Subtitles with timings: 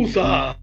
[0.00, 0.56] excusa.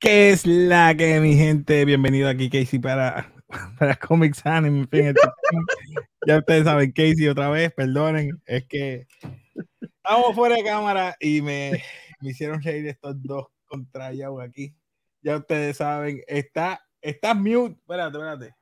[0.00, 1.84] ¿Qué es la que mi gente?
[1.84, 3.32] Bienvenido aquí, Casey, para,
[3.78, 4.86] para Comics Anime.
[6.26, 9.06] ya ustedes saben, Casey, otra vez, perdonen, es que
[10.04, 11.82] estamos fuera de cámara y me,
[12.20, 14.74] me hicieron reír estos dos contra Yao aquí.
[15.22, 17.76] Ya ustedes saben, está, está mute.
[17.80, 18.54] Espérate, espérate.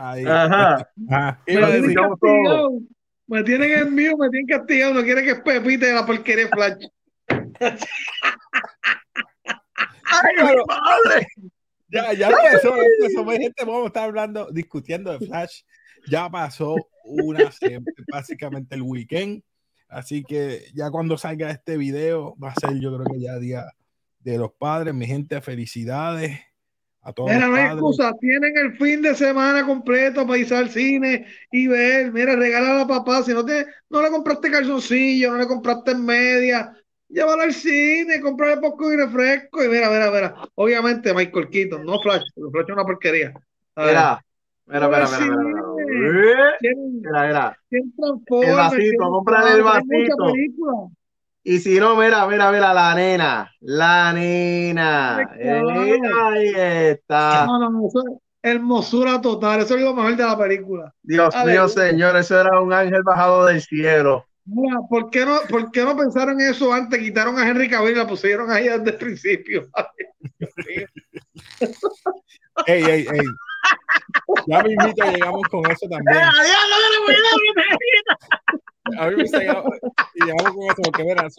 [0.00, 0.24] Ahí.
[0.26, 0.90] Ajá.
[1.08, 1.42] Ajá.
[1.46, 2.80] Me, tienen castigado,
[3.28, 6.88] me tienen en mute, me tienen castigado, no quiere que pepite la porquería Flash.
[10.06, 11.26] ¡Ay, mi madre!
[11.88, 13.24] Ya, ya empezó, empezó.
[13.30, 15.62] Gente, vamos a estar hablando, discutiendo de Flash.
[16.06, 17.50] Ya pasó una,
[18.10, 19.42] básicamente el weekend.
[19.88, 23.64] Así que ya cuando salga este video, va a ser yo creo que ya día
[24.20, 24.94] de los padres.
[24.94, 26.40] Mi gente, felicidades
[27.02, 27.30] a todos.
[27.30, 31.68] Mira, no hay excusa, tienen el fin de semana completo para ir al cine y
[31.68, 32.10] ver.
[32.12, 33.22] Mira, regala a papá.
[33.22, 36.74] Si no, te, no le compraste calzoncillo, no le compraste media,
[37.08, 39.62] llévalo al cine, comprarle poco y refresco.
[39.62, 40.34] Y mira, mira, mira.
[40.56, 43.32] Obviamente, Michael Keaton, no Flash, Flash es una porquería.
[43.76, 44.24] Mira,
[44.66, 45.73] mira, mira, mira, mira.
[45.94, 47.58] Mira, mira.
[47.70, 50.32] El vasito, comprarle el vasito.
[51.42, 55.18] Y si no, mira, mira, mira, la nena, la nena.
[55.18, 57.46] Ahí está.
[57.46, 60.94] No, no, eso es hermosura total, eso es lo mejor de la película.
[61.02, 64.26] Dios mío, señor, eso era un ángel bajado del cielo.
[64.44, 67.00] Mira, ¿por qué, no, ¿Por qué no pensaron eso antes?
[67.00, 69.66] Quitaron a Henry Cavill y la pusieron ahí desde el principio.
[72.66, 73.26] ey, ey, ey.
[74.46, 76.18] Ya me invito, llegamos con eso también.
[78.98, 79.78] a mí me llegamos,
[80.14, 81.36] y llegamos con eso porque verás,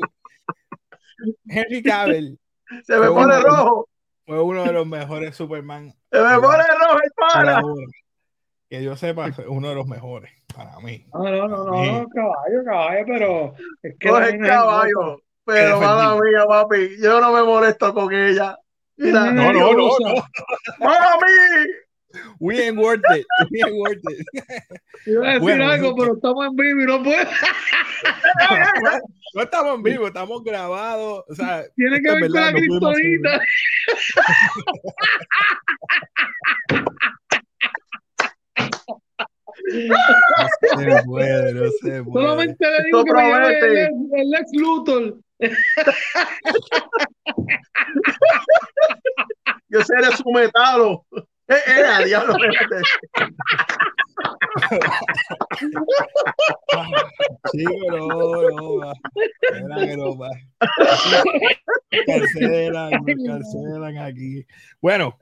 [1.48, 2.40] Henry Cavill
[2.84, 3.88] se me pone rojo.
[4.26, 5.94] Fue uno de los mejores Superman.
[6.12, 7.62] Se me pone rojo el para.
[8.70, 11.06] Que yo sepa, uno de los mejores para mí.
[11.14, 13.54] No, no, no, no, caballo, caballo, pero
[13.84, 18.58] es que no es caballo, pero mala mía, papi, yo no me molesto con ella.
[18.98, 20.16] Mira, no, no, no, no.
[20.80, 21.85] ¡Mami!
[22.40, 23.26] We ain't worth it.
[23.52, 24.26] We ain't worth it.
[25.06, 27.30] Iba a decir bueno, algo, pero estamos en vivo y no puedo.
[29.36, 31.24] no estamos en vivo, estamos grabados.
[31.28, 33.42] O sea, Tiene que ver con la criptonita.
[39.78, 39.98] No
[40.80, 42.26] se puede, no se puede.
[42.26, 45.18] Solamente le digo que me el, el Lex Luthor.
[49.70, 51.06] Yo seré su metalo.
[51.48, 52.36] Eh, eh, diablo,
[57.52, 58.94] Sí, pero no, va.
[59.54, 60.30] Era que no va.
[62.08, 64.46] Cancelan, cancelan aquí.
[64.82, 65.20] Bueno,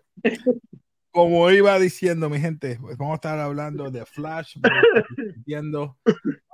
[1.14, 4.58] como iba diciendo mi gente, pues vamos a estar hablando de Flash,
[5.46, 5.98] viendo,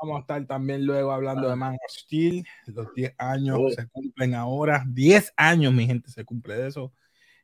[0.01, 3.69] vamos a estar también luego hablando de Man of Steel, los 10 años oh.
[3.69, 6.91] se cumplen ahora, 10 años mi gente se cumple de eso,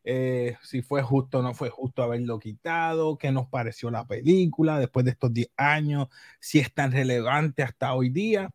[0.07, 4.79] eh, si fue justo o no fue justo haberlo quitado, qué nos pareció la película
[4.79, 6.07] después de estos 10 años,
[6.39, 8.51] si es tan relevante hasta hoy día,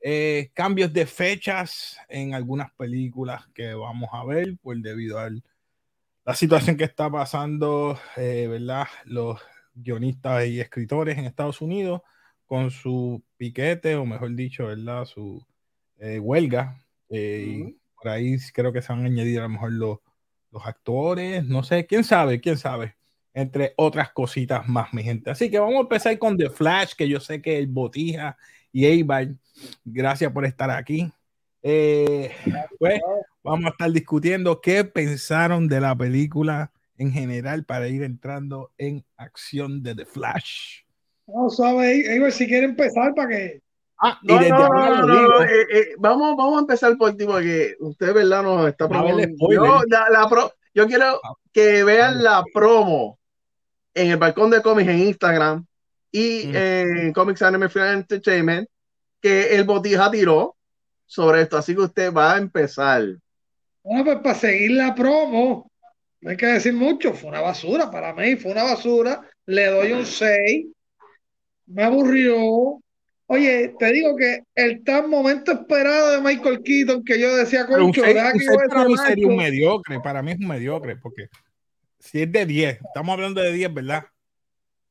[0.00, 5.44] eh, cambios de fechas en algunas películas que vamos a ver, pues debido al
[6.24, 8.86] la situación que está pasando, eh, ¿verdad?
[9.04, 9.42] Los
[9.74, 12.00] guionistas y escritores en Estados Unidos
[12.46, 15.04] con su piquete, o mejor dicho, ¿verdad?
[15.04, 15.44] Su
[15.98, 16.80] eh, huelga.
[17.10, 19.98] Y por ahí creo que se han añadido a lo mejor los,
[20.54, 22.96] los actores, no sé, quién sabe, quién sabe,
[23.34, 25.30] entre otras cositas más, mi gente.
[25.30, 28.36] Así que vamos a empezar con The Flash, que yo sé que el Botija
[28.72, 29.34] y Eibar,
[29.84, 31.12] gracias por estar aquí.
[31.60, 33.00] pues
[33.42, 39.04] vamos a estar discutiendo qué pensaron de la película en general para ir entrando en
[39.16, 40.82] acción de The Flash.
[41.26, 43.63] No, sabe, si quiere empezar para que.
[43.98, 48.42] Ah, no, no, no, eh, eh, vamos, vamos a empezar por ti porque usted, ¿verdad?
[48.42, 49.50] Nos está promoviendo.
[49.50, 51.34] Yo, la, pro, yo quiero ah.
[51.52, 53.18] que vean la promo
[53.94, 55.64] en el balcón de cómics en Instagram
[56.10, 58.68] y en Comics Anime Film Entertainment
[59.20, 60.54] que el botija tiró
[61.06, 61.56] sobre esto.
[61.56, 63.02] Así que usted va a empezar.
[63.82, 65.70] Bueno, pues para seguir la promo,
[66.20, 69.92] no hay que decir mucho, fue una basura para mí, fue una basura, le doy
[69.92, 70.66] un 6,
[71.66, 72.80] me aburrió.
[73.26, 77.82] Oye, te digo que el tan momento esperado de Michael Keaton que yo decía, con
[77.82, 78.06] un 6
[78.68, 81.28] para mí sería un mediocre, para mí es un mediocre, porque
[81.98, 84.04] si es de 10, estamos hablando de 10, ¿verdad?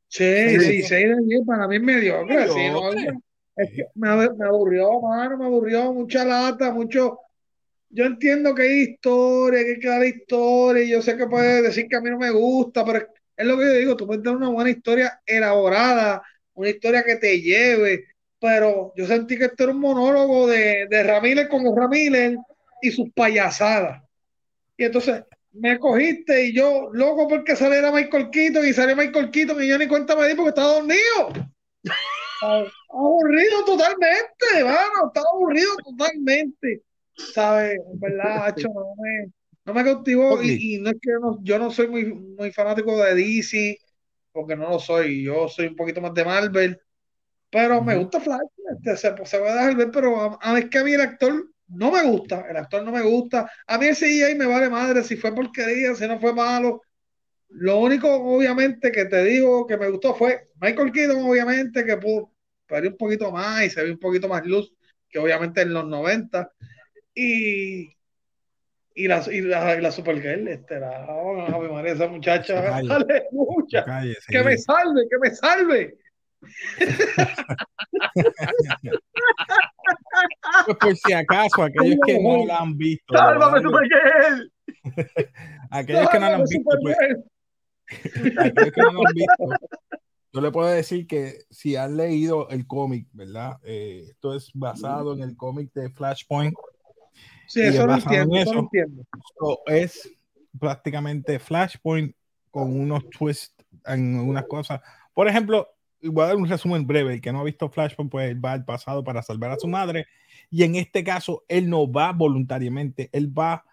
[0.07, 2.47] Sí, sí, 6 de 10 para mí es mediocre.
[2.49, 2.91] Sí, no,
[3.55, 7.19] es que me, me, aburrió, mano, me aburrió, mucha lata, mucho.
[7.89, 11.61] Yo entiendo que hay historia, que hay que dar historia, y yo sé que puedes
[11.61, 13.07] decir que a mí no me gusta, pero
[13.37, 16.23] es lo que yo digo, tú puedes dar una buena historia elaborada,
[16.55, 18.05] una historia que te lleve,
[18.43, 22.35] pero yo sentí que esto era un monólogo de, de Ramírez con Ramírez
[22.81, 24.03] y sus payasadas.
[24.75, 25.23] Y entonces
[25.53, 29.77] me cogiste y yo, loco, porque saliera Michael Keaton y salió Michael Keaton y yo
[29.77, 31.47] ni cuenta me di porque estaba dormido.
[32.89, 36.81] aburrido totalmente, hermano, estaba aburrido totalmente.
[37.15, 37.79] ¿Sabes?
[37.93, 39.31] En verdad, no me,
[39.63, 41.11] no me cautivó y, no es que
[41.43, 43.77] yo no soy muy, muy fanático de DC,
[44.33, 46.77] porque no lo soy, yo soy un poquito más de Marvel,
[47.53, 48.39] pero me gusta Flash,
[48.75, 51.49] este, se, se, a dejar ver, pero a, a, es que a mí el actor
[51.67, 53.49] no me gusta, el actor no me gusta.
[53.67, 56.81] A mí ese CGI me vale madre si fue porquería, si no fue malo.
[57.49, 62.31] Lo único, obviamente, que te digo que me gustó fue Michael Keaton, obviamente, que pudo
[62.67, 64.73] ver un poquito más y se ve un poquito más luz
[65.07, 66.51] que obviamente en los 90.
[67.13, 67.95] Y,
[68.95, 72.81] y la, y la, la Supergirl, este, la, oh, esa muchacha,
[73.31, 73.85] mucha,
[74.27, 75.97] que me salve, que me salve.
[80.65, 83.13] Pues por si acaso, aquellos que no la han visto.
[83.17, 84.51] ¡Sálvame, Supergirl!
[85.71, 86.97] aquellos que no la han visto, pues,
[88.37, 89.67] aquellos que no lo han visto,
[90.33, 93.59] yo le puedo decir que si han leído el cómic, ¿verdad?
[93.63, 96.55] Eh, esto es basado en el cómic de Flashpoint.
[97.47, 99.05] Sí, eso lo entiendo, eso, entiendo.
[99.67, 100.11] es
[100.59, 102.15] prácticamente Flashpoint
[102.49, 103.53] con unos twists
[103.85, 104.81] en unas cosas.
[105.13, 105.67] Por ejemplo,
[106.09, 107.15] voy a dar un resumen breve.
[107.15, 110.07] El que no ha visto Flashpoint, pues va al pasado para salvar a su madre.
[110.49, 113.65] Y en este caso, él no va voluntariamente, él va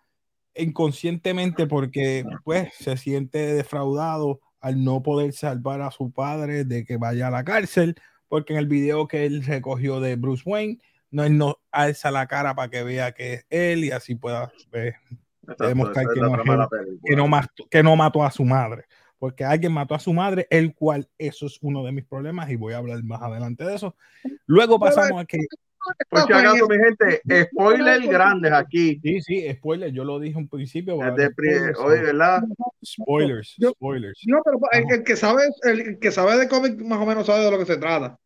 [0.55, 6.97] inconscientemente porque pues se siente defraudado al no poder salvar a su padre de que
[6.97, 7.95] vaya a la cárcel,
[8.29, 10.79] porque en el video que él recogió de Bruce Wayne,
[11.11, 14.53] no, él no alza la cara para que vea que es él y así pueda
[14.71, 14.95] pues,
[15.59, 16.31] demostrar que no,
[17.05, 18.85] que, no mató, que no mató a su madre
[19.21, 22.57] porque alguien mató a su madre, el cual eso es uno de mis problemas y
[22.57, 23.95] voy a hablar más adelante de eso.
[24.47, 25.39] Luego pasamos a que...
[26.09, 28.99] Por si acaso, mi gente, spoilers grandes aquí.
[29.03, 30.97] Sí, sí, spoilers, yo lo dije un principio.
[30.97, 32.43] Spoilers, Oye, ¿verdad?
[32.85, 34.21] Spoilers, spoilers.
[34.27, 37.51] No, pero el, que sabe, el, que sabe de cómic más o menos sabe de
[37.51, 38.19] lo que se trata.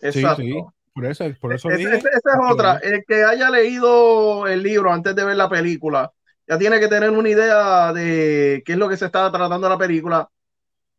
[0.00, 0.42] Exacto.
[0.42, 0.60] Sí, sí.
[0.94, 2.78] Por eso, por eso esa es otra.
[2.78, 6.10] El que haya leído el libro antes de ver la película,
[6.48, 9.78] ya tiene que tener una idea de qué es lo que se está tratando la
[9.78, 10.30] película.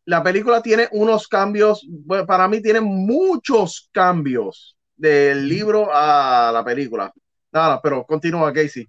[0.05, 6.63] La película tiene unos cambios, bueno, para mí tiene muchos cambios del libro a la
[6.63, 7.13] película.
[7.51, 8.87] Nada, pero continúa, Casey.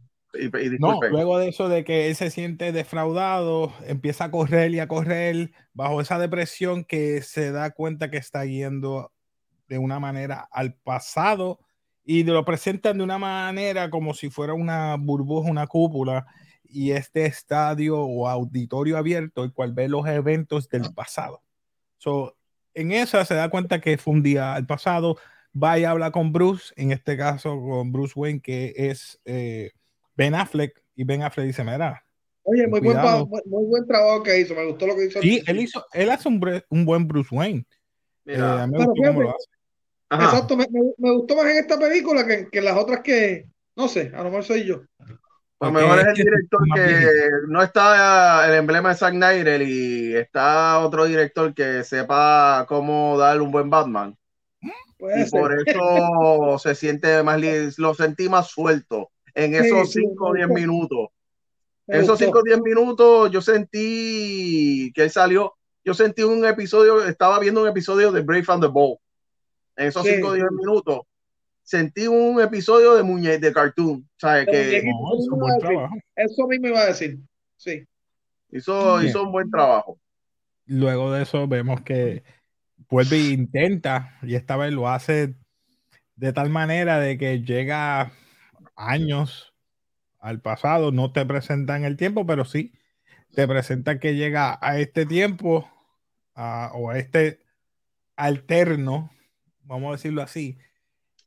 [0.79, 4.89] no, luego de eso de que él se siente defraudado, empieza a correr y a
[4.89, 9.13] correr bajo esa depresión que se da cuenta que está yendo
[9.69, 11.61] de una manera al pasado
[12.05, 16.27] y lo presentan de una manera como si fuera una burbuja, una cúpula
[16.69, 21.43] y este estadio o auditorio abierto, el cual ve los eventos del pasado.
[21.97, 22.37] So,
[22.75, 25.17] en esa se da cuenta que fue un día al pasado,
[25.61, 29.73] va y habla con Bruce, en este caso con Bruce Wayne, que es eh,
[30.17, 32.05] Ben Affleck, y Ben Affleck dice, mira.
[32.43, 32.97] Oye, muy buen,
[33.47, 35.21] muy buen, trabajo que hizo, me gustó lo que hizo.
[35.21, 37.67] Sí, él, hizo, él hace un, un buen Bruce Wayne.
[38.25, 39.49] Mira, eh, me gustó cómo lo hace.
[40.11, 40.67] Exacto, me,
[40.97, 43.47] me, gustó más en esta película que, que en las otras que,
[43.77, 44.83] no sé, a lo mejor soy yo.
[45.61, 47.11] A lo mejor es el director que
[47.49, 53.41] no está el emblema de Zack Snyder y está otro director que sepa cómo dar
[53.43, 54.17] un buen Batman.
[54.61, 57.41] y por eso se siente más,
[57.77, 61.09] lo sentí más suelto en esos 5 o 10 minutos.
[61.87, 67.05] En esos 5 o 10 minutos yo sentí que él salió, yo sentí un episodio,
[67.05, 68.99] estaba viendo un episodio de Brave and the Bold.
[69.77, 71.01] En esos 5 o 10 minutos
[71.69, 74.47] sentí un episodio de muñe de cartoon, ¿sabes?
[74.47, 74.79] Que,
[76.17, 77.19] eso, mismo iba a decir,
[77.59, 77.87] sí.
[78.51, 80.01] Hizo, hizo un buen trabajo.
[80.65, 82.25] Luego de eso vemos que
[82.89, 85.35] vuelve e intenta, y esta vez lo hace
[86.17, 88.13] de tal manera de que llega
[88.75, 89.53] años
[90.21, 92.73] al pasado, no te presenta en el tiempo, pero sí
[93.35, 95.71] te presenta que llega a este tiempo
[96.35, 97.41] o a este
[98.17, 99.11] alterno,
[99.65, 100.57] vamos a decirlo así,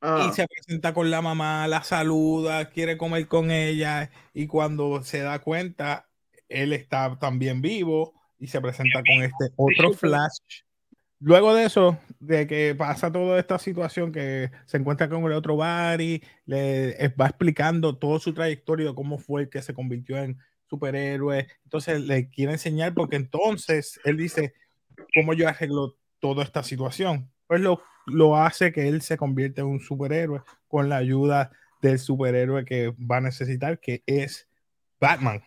[0.01, 0.31] y ah.
[0.33, 5.39] se presenta con la mamá, la saluda, quiere comer con ella y cuando se da
[5.39, 6.09] cuenta,
[6.49, 10.63] él está también vivo y se presenta con este otro flash.
[11.19, 15.55] Luego de eso, de que pasa toda esta situación, que se encuentra con el otro
[15.55, 20.39] Barry, le va explicando toda su trayectoria de cómo fue el que se convirtió en
[20.67, 21.47] superhéroe.
[21.63, 24.55] Entonces le quiere enseñar porque entonces él dice,
[25.13, 27.29] ¿cómo yo arreglo toda esta situación.
[27.47, 31.99] Pues lo, lo hace que él se convierta en un superhéroe con la ayuda del
[31.99, 34.47] superhéroe que va a necesitar, que es
[34.99, 35.43] Batman.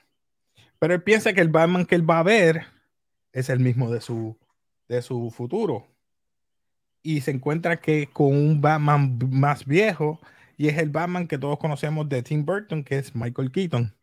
[0.79, 2.67] Pero él piensa que el Batman que él va a ver
[3.33, 4.37] es el mismo de su,
[4.89, 5.87] de su futuro.
[7.03, 10.21] Y se encuentra que con un Batman más viejo,
[10.57, 13.95] y es el Batman que todos conocemos de Tim Burton, que es Michael Keaton.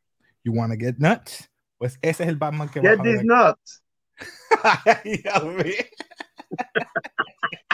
[0.43, 1.49] You wanna get nuts?
[1.77, 3.25] Pues ese es el Batman que get va a ver.
[3.25, 3.83] nuts.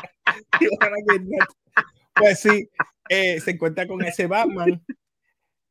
[2.15, 2.69] pues sí,
[3.09, 4.83] eh, se encuentra con ese Batman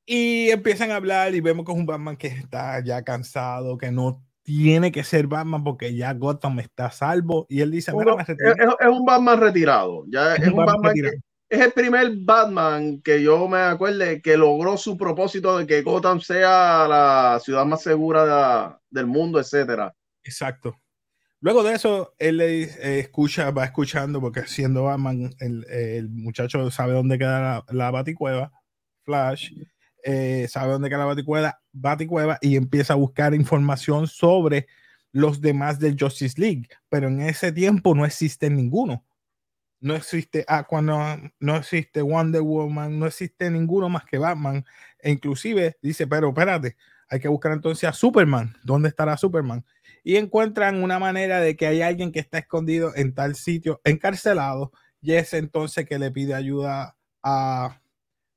[0.05, 3.91] y empiezan a hablar y vemos que es un Batman que está ya cansado, que
[3.91, 7.47] no tiene que ser Batman porque ya Gotham está salvo.
[7.49, 10.05] Y él dice, es, un Batman retirado.
[10.09, 10.95] Ya es, un Batman,
[11.49, 16.21] es el primer Batman que yo me acuerde que logró su propósito de que Gotham
[16.21, 19.93] sea la ciudad más segura del mundo, etcétera.
[20.23, 20.77] Exacto.
[21.47, 26.93] Luego de eso, él le eh, escucha, va escuchando, porque siendo Batman, el, muchacho sabe
[26.95, 28.51] dónde queda la, la baticueva,
[29.05, 29.53] Flash,
[30.03, 34.67] eh, sabe dónde queda la baticueva, baticueva y empieza a buscar información sobre
[35.13, 39.05] los demás del Justice League, pero en ese tiempo no existe ninguno.
[39.79, 44.65] No existe Aquaman, no existe Wonder Woman, no existe ninguno más que Batman.
[44.99, 46.77] E inclusive dice, pero espérate,
[47.09, 48.57] hay que buscar entonces a Superman.
[48.65, 49.65] ¿Dónde estará Superman?
[50.07, 54.71] Y encuentran una manera de que hay alguien que está escondido en tal sitio, encarcelado,
[55.01, 57.81] y es entonces que le pide ayuda a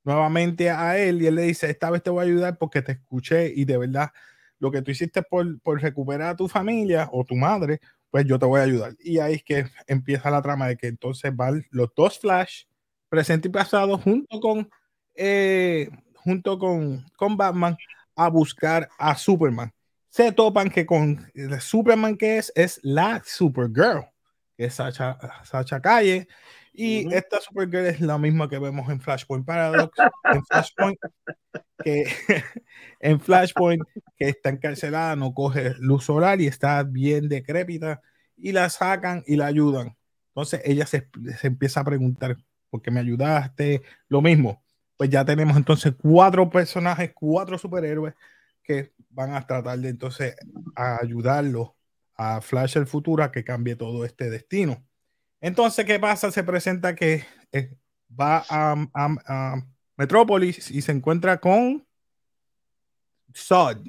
[0.03, 2.93] nuevamente a él y él le dice, esta vez te voy a ayudar porque te
[2.93, 4.09] escuché y de verdad
[4.57, 8.39] lo que tú hiciste por, por recuperar a tu familia o tu madre, pues yo
[8.39, 8.95] te voy a ayudar.
[8.99, 12.63] Y ahí es que empieza la trama de que entonces van los dos Flash,
[13.09, 14.67] presente y pasado, junto con,
[15.13, 17.77] eh, junto con, con Batman,
[18.15, 19.71] a buscar a Superman.
[20.09, 24.07] Se topan que con el Superman que es, es la Supergirl,
[24.57, 26.27] que es Sacha, Sacha Calle,
[26.73, 29.95] y esta Supergirl es la misma que vemos en Flashpoint Paradox,
[30.33, 30.97] en Flashpoint,
[31.83, 32.05] que,
[32.99, 33.83] en Flashpoint,
[34.17, 38.01] que está encarcelada, no coge luz solar y está bien decrépita,
[38.35, 39.95] y la sacan y la ayudan.
[40.29, 41.07] Entonces ella se,
[41.39, 42.37] se empieza a preguntar,
[42.69, 43.83] ¿por qué me ayudaste?
[44.07, 44.63] Lo mismo.
[44.97, 48.15] Pues ya tenemos entonces cuatro personajes, cuatro superhéroes
[48.69, 50.35] que van a tratar de entonces
[50.75, 51.75] a ayudarlo
[52.13, 54.85] a Flash el futuro a que cambie todo este destino.
[55.41, 56.29] Entonces, ¿qué pasa?
[56.29, 57.75] Se presenta que eh,
[58.07, 59.55] va a, a,
[59.97, 61.83] Metrópolis y se encuentra con
[63.33, 63.79] Sod.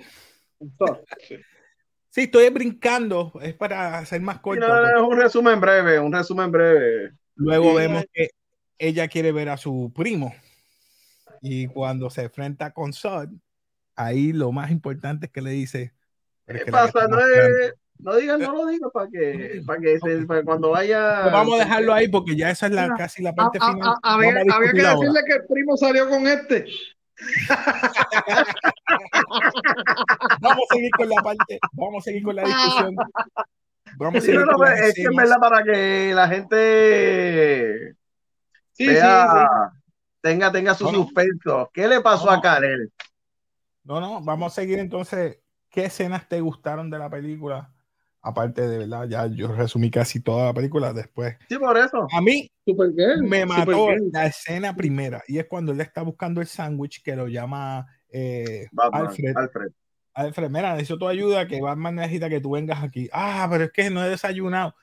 [2.09, 2.23] sí.
[2.23, 4.67] estoy brincando, es para hacer más corto.
[4.67, 7.13] es un resumen breve, un resumen breve.
[7.35, 8.31] Luego vemos que
[8.79, 10.35] ella quiere ver a su primo.
[11.43, 13.29] Y cuando se enfrenta con Sod,
[14.05, 15.93] ahí lo más importante es que le dice.
[16.47, 17.07] ¿Qué pasa?
[17.09, 21.23] No es, no digas, no lo digas para que, para que se, para cuando vaya.
[21.23, 23.97] Pues vamos a dejarlo ahí porque ya esa es la, casi la parte final.
[24.03, 26.67] había, había que decirle que el primo salió con este.
[30.41, 32.97] vamos a seguir con la parte, vamos a seguir con la discusión.
[33.97, 37.95] Vamos a seguir con es que es verdad para que la gente
[38.73, 39.79] sí, vea, sí,
[40.23, 41.71] tenga, tenga su suspenso.
[41.75, 42.91] ¿Qué le pasó a Karel?
[43.85, 45.39] No, no, vamos a seguir entonces.
[45.69, 47.73] ¿Qué escenas te gustaron de la película?
[48.23, 51.37] aparte de verdad, ya yo resumí casi toda la película después.
[51.49, 52.07] Sí, por eso.
[52.13, 52.51] A mí
[53.23, 57.29] me mató la escena primera y es cuando él está buscando el sándwich que lo
[57.29, 59.37] llama eh, Alfred.
[59.37, 59.73] Alfred.
[60.13, 63.09] Alfred, mira, necesito tu ayuda, que Batman necesita que tú vengas aquí.
[63.13, 64.75] Ah, pero es que no he desayunado.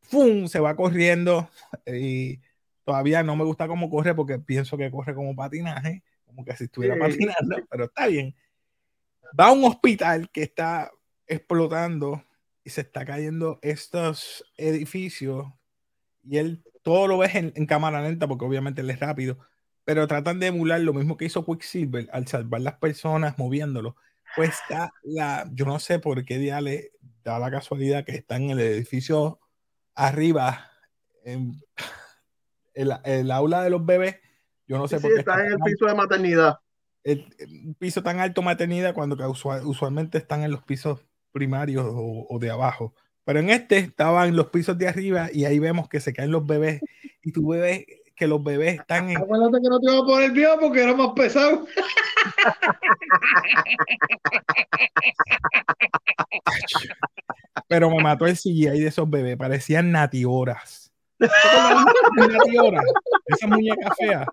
[0.00, 0.46] ¡Fum!
[0.46, 1.48] Se va corriendo
[1.86, 2.40] y
[2.84, 6.64] todavía no me gusta cómo corre porque pienso que corre como patinaje, como que si
[6.64, 8.34] estuviera patinando, pero está bien.
[9.38, 10.90] Va a un hospital que está
[11.26, 12.24] explotando
[12.64, 15.46] y se está cayendo estos edificios
[16.24, 19.38] y él todo lo ves en, cámara lenta porque obviamente él es rápido,
[19.84, 23.96] pero tratan de emular lo mismo que hizo Quicksilver al salvar las personas moviéndolo.
[24.36, 26.92] Pues está la, yo no sé por qué día le
[27.24, 29.40] da la casualidad que está en el edificio
[29.94, 30.70] arriba,
[31.24, 31.60] en
[32.74, 34.16] el, aula de los bebés.
[34.70, 35.18] Yo no sé por qué.
[35.18, 36.60] Está, en el piso de maternidad.
[37.02, 37.26] El,
[37.76, 39.16] piso tan alto maternidad cuando
[39.64, 42.94] usualmente están en los pisos primarios o, de abajo.
[43.24, 46.46] Pero en este estaban los pisos de arriba y ahí vemos que se caen los
[46.46, 46.80] bebés
[47.20, 47.84] y tú ves
[48.14, 49.16] que los bebés están en...
[49.16, 51.66] Acuérdate que no te iba a poner viejo porque era más pesado.
[57.66, 60.89] Pero me mató el CGI de esos bebés, parecían natioras.
[63.26, 64.26] Esa muñeca fea.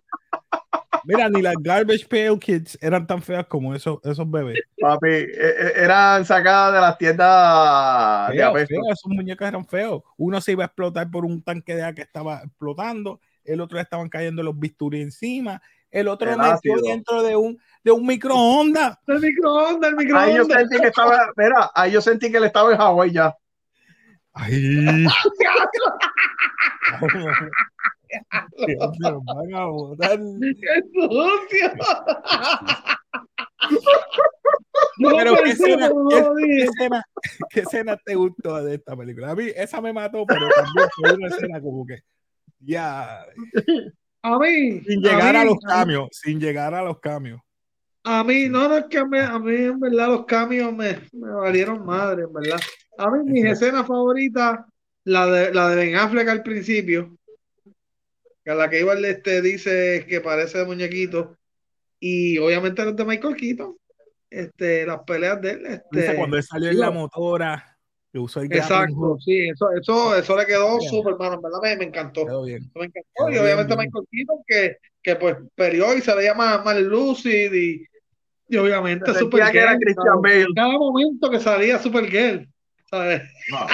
[1.03, 4.59] Mira, ni las Garbage Pail Kids eran tan feas como esos, esos bebés.
[4.79, 10.03] Papi, e, e, eran sacadas de las tiendas feo, de feo, esos muñecos eran feos.
[10.17, 13.79] Uno se iba a explotar por un tanque de agua que estaba explotando, el otro
[13.79, 18.99] estaban cayendo los bisturí encima, el otro metió dentro de un, de un microondas.
[19.07, 20.29] El microondas, el microondas.
[20.29, 23.35] Ahí yo sentí que estaba, mira, ahí yo sentí que le estaba en Hawái ya.
[24.39, 25.05] Ay.
[34.99, 35.91] Pero ¿qué escena,
[37.49, 39.31] ¿qué, escena, te gustó de esta película?
[39.31, 41.99] A mí esa me mató, pero también fue una escena como que
[42.59, 43.25] ya.
[44.23, 44.81] A mí.
[44.81, 47.41] Sin llegar a, los cambios, sin llegar a los cambios.
[48.09, 50.97] A mí, no, no es que a mí, a mí en verdad los cambios me,
[51.11, 52.59] me valieron madre, en verdad.
[52.97, 54.59] A mí mis escenas favoritas,
[55.03, 57.17] la de, la de Ben Affleck al principio,
[58.45, 61.35] que a la que igual este dice que parece de muñequito,
[61.99, 63.75] y obviamente los de Michael Keaton,
[64.29, 65.65] este, las peleas de él.
[65.91, 67.77] Este, cuando él salió en la motora
[68.13, 72.25] Exacto, sí, eso, eso, eso le quedó súper, hermano, en verdad me, me encantó.
[72.25, 73.29] Me encantó.
[73.31, 77.85] y obviamente Michael Keaton que, que pues perdió y se veía más, más lucid y,
[78.49, 80.47] y obviamente Super que era Christian Bale.
[80.55, 82.47] Cada momento que salía Super Girl,
[82.89, 83.21] ¿sabes?
[83.51, 83.59] No.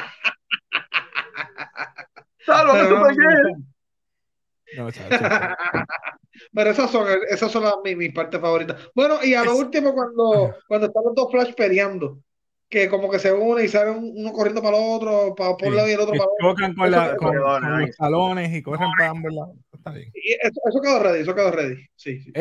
[2.46, 3.64] Salvo que Super Girl.
[4.78, 4.90] No,
[6.54, 8.90] Pero esas son, esas son las, mis, mis partes favoritas.
[8.96, 12.18] Bueno, y a lo último, cuando, cuando están los dos Flash peleando
[12.74, 15.76] que como que se une y sale uno corriendo para el otro, para por un
[15.76, 16.50] lado y el otro para el otro.
[16.50, 19.56] Chocan con, la, con, los salones y corren para ambos lados.
[19.72, 20.12] Está bien.
[20.16, 21.86] Y eso, eso, quedó ready, eso quedó ready.
[21.96, 22.34] Sí, sí.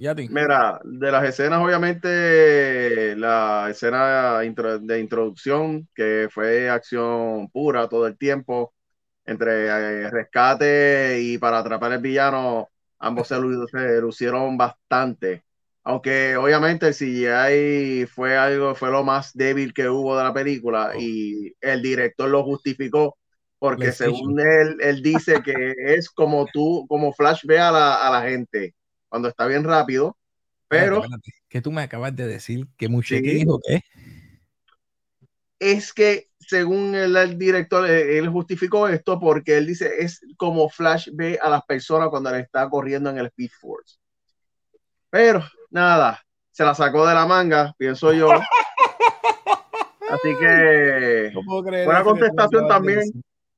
[0.00, 0.28] ya ti.
[0.28, 8.18] Mira, de las escenas, obviamente, la escena de introducción, que fue acción pura todo el
[8.18, 8.74] tiempo,
[9.24, 13.38] entre eh, rescate y para atrapar el villano, ambos se
[14.00, 15.44] lucieron bastante
[15.82, 20.92] aunque obviamente el CGI fue algo, fue lo más débil que hubo de la película
[20.94, 21.00] oh.
[21.00, 23.16] y el director lo justificó
[23.60, 28.10] porque según él, él dice que es como tú, como Flash ve a la, a
[28.10, 28.74] la gente
[29.08, 30.16] cuando está bien rápido,
[30.66, 31.02] pero...
[31.48, 32.68] que tú me acabas de decir?
[32.78, 33.82] ¿Que Mucheque dijo qué?
[35.58, 40.70] Es que según el, el, director, eh, él justificó esto porque él dice es como
[40.70, 43.99] Flash ve a las personas cuando le está corriendo en el Speed Force.
[45.10, 48.30] Pero nada, se la sacó de la manga, pienso yo.
[48.30, 48.44] Así
[50.38, 53.02] que buena contestación también.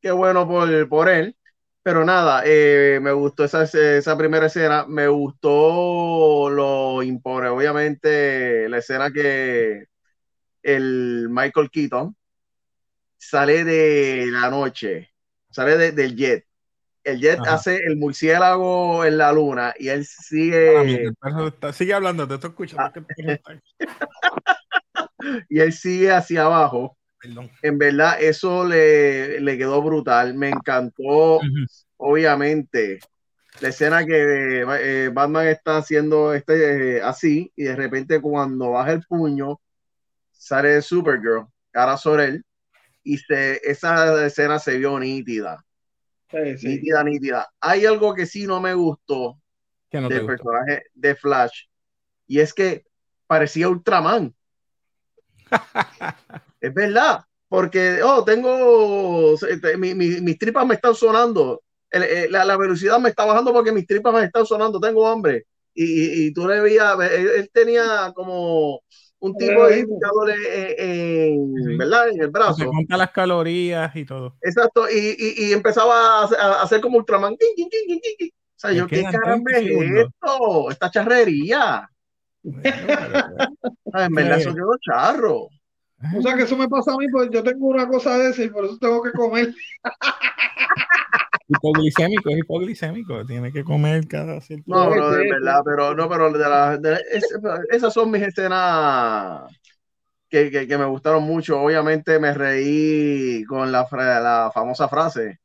[0.01, 1.37] Qué bueno por, por él.
[1.85, 4.87] Pero nada, eh, me gustó esa, esa primera escena.
[4.87, 9.87] Me gustó lo impone, obviamente, la escena que
[10.63, 12.17] el Michael Keaton
[13.19, 15.13] sale de la noche,
[15.51, 16.47] sale del jet
[17.05, 21.11] el jet hace el murciélago en la luna y él sigue.
[21.73, 23.07] sigue hablando, te estoy escuchando.
[25.49, 26.97] y él sigue hacia abajo.
[27.63, 30.35] En verdad, eso le, quedó brutal.
[30.35, 31.41] Me encantó,
[31.97, 32.99] obviamente,
[33.61, 38.93] la escena que eh, Batman está haciendo este, eh, así y de repente cuando baja
[38.93, 39.61] el puño
[40.33, 42.45] sale Supergirl, cara sobre él
[43.05, 45.65] y se, esa escena se vio nítida
[46.33, 47.49] Nítida, nítida.
[47.61, 49.39] Hay algo que sí no me gustó
[49.91, 51.65] del personaje de Flash
[52.27, 52.85] y es que
[53.27, 54.35] parecía Ultraman.
[56.61, 59.37] es verdad, porque, oh, tengo,
[59.77, 64.47] mis tripas me están sonando, la, velocidad me está bajando porque mis tripas me están
[64.47, 65.47] sonando, tengo hambre.
[65.75, 68.83] Y, y, tú le veías, él, tenía como
[69.23, 70.31] un tipo de indicador
[70.79, 72.09] en, ¿verdad?
[72.09, 72.57] en el brazo.
[72.57, 74.37] Se cuenta las calorías y todo.
[74.43, 77.35] Exacto, y, y, y empezaba a, hacer como Ultraman.
[77.35, 77.39] O
[78.57, 80.71] sea, yo, ¿qué caramba es esto?
[80.71, 81.89] Esta charrería.
[82.43, 85.47] en verdad, eso quedó charro.
[86.17, 88.43] O sea, que eso me pasa a mí, pues yo tengo una cosa de esa
[88.43, 89.55] y por eso tengo que comer.
[91.53, 96.33] hipoglicémico, es hipoglicémico, tiene que comer cada cierto No, no, de verdad, pero no, pero
[96.33, 96.81] de la,
[97.71, 99.51] esas son mis escenas
[100.29, 101.61] que, que, que, me gustaron mucho.
[101.61, 105.41] Obviamente me reí con la, la famosa frase: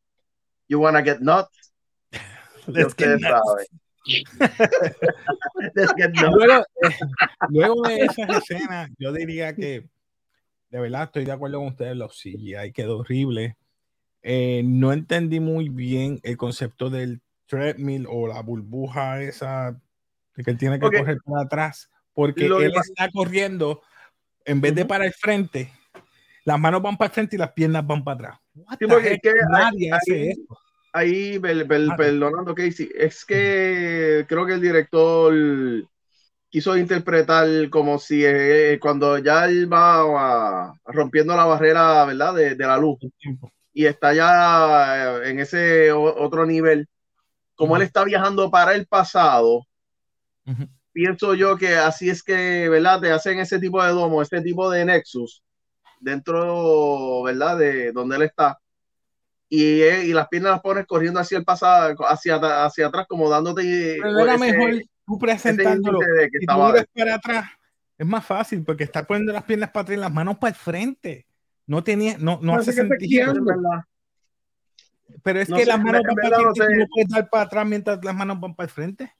[0.67, 1.73] You wanna get nuts?
[2.67, 3.67] Let's get nuts.
[5.75, 6.35] Let's get nuts.
[6.37, 6.95] Luego, eh,
[7.49, 9.87] luego de esas escenas, yo diría que
[10.69, 13.57] de verdad estoy de acuerdo con ustedes, los CGI quedó horrible
[14.29, 19.79] eh, no entendí muy bien el concepto del treadmill o la burbuja esa
[20.35, 23.81] de que él tiene que correr para atrás, porque él está corriendo
[24.43, 25.71] en vez de para el frente,
[26.43, 28.39] las manos van para el frente y las piernas van para atrás.
[28.77, 29.17] Sí, porque
[29.49, 30.59] nadie hace eso.
[30.91, 35.33] ahí, perdonando Casey, es que creo que el director
[36.49, 42.35] quiso interpretar como si eh, cuando ya él va rompiendo la barrera, ¿verdad?
[42.35, 42.99] De, la luz
[43.77, 46.89] y está ya eh, en ese otro nivel,
[47.53, 49.67] como él está viajando para el pasado,
[50.91, 53.01] pienso yo que así es que, ¿verdad?
[53.01, 55.43] Te hacen ese tipo de domo, ese tipo de nexus
[55.99, 57.55] dentro, ¿verdad?
[57.59, 58.57] De donde él está.
[59.47, 63.29] Y, eh, y las piernas las pones corriendo hacia el pasado, hacia, hacia atrás, como
[63.29, 63.99] dándote.
[64.01, 65.99] Pero era mejor tú presentándolo.
[65.99, 67.45] De que para atrás.
[67.95, 70.55] Es más fácil porque estar poniendo las piernas para atrás y las manos para el
[70.55, 71.26] frente.
[71.67, 73.33] No tenía, no, no hace sentido.
[75.23, 78.03] Pero es que las manos van para el frente, no puedes dar para atrás mientras
[78.03, 79.13] las manos van para el frente.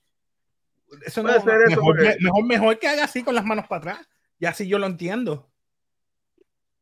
[1.05, 4.09] Eso no, mejor, mejor, mejor, que haga así con las manos para atrás.
[4.39, 5.51] Y así yo lo entiendo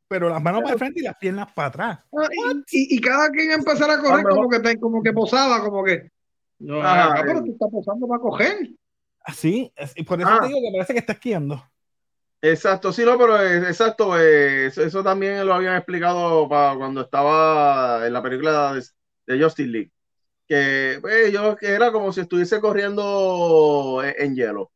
[0.08, 2.00] pero las manos para el frente y las piernas para atrás.
[2.18, 2.28] Ah,
[2.72, 6.10] y, y, cada quien empezar a correr como que, como que posaba, como que.
[6.60, 8.70] No, ah, pero tú estás posando para coger.
[9.22, 10.40] Así, y por eso ah.
[10.42, 11.64] te digo que parece que está esquiando.
[12.42, 18.22] Exacto, sí, no, pero exacto, eso, también lo habían explicado para cuando estaba en la
[18.22, 18.84] película de,
[19.26, 19.92] de Justin League,
[20.48, 24.72] que pues, yo que era como si estuviese corriendo en, hielo.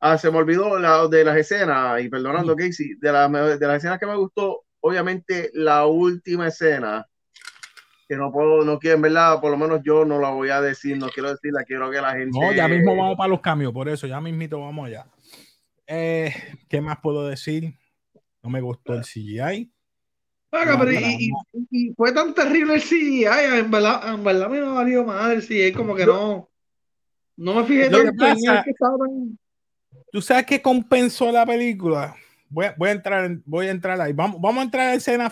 [0.00, 3.98] Ah, se me olvidó la, de las escenas, y perdonando, Casey, de, de las escenas
[4.00, 7.06] que me gustó, obviamente la última escena,
[8.08, 10.60] que no puedo, no quiero, en verdad, por lo menos yo no la voy a
[10.60, 12.38] decir, no quiero decirla, quiero que la gente...
[12.38, 15.06] No, ya mismo vamos para los cambios, por eso, ya mismito vamos allá.
[15.86, 16.34] Eh,
[16.68, 17.74] ¿Qué más puedo decir?
[18.42, 19.72] No me gustó el CGI.
[20.50, 25.42] pero y, fue tan terrible el CGI, en verdad, en verdad me valió mal el
[25.42, 26.50] CGI, como que no,
[27.36, 28.96] no me fijé tanto en que estaba
[30.12, 32.14] ¿Tú sabes qué compensó la película?
[32.48, 34.12] Voy a, entrar, voy a entrar ahí.
[34.12, 35.30] Vamos, vamos a entrar a la escena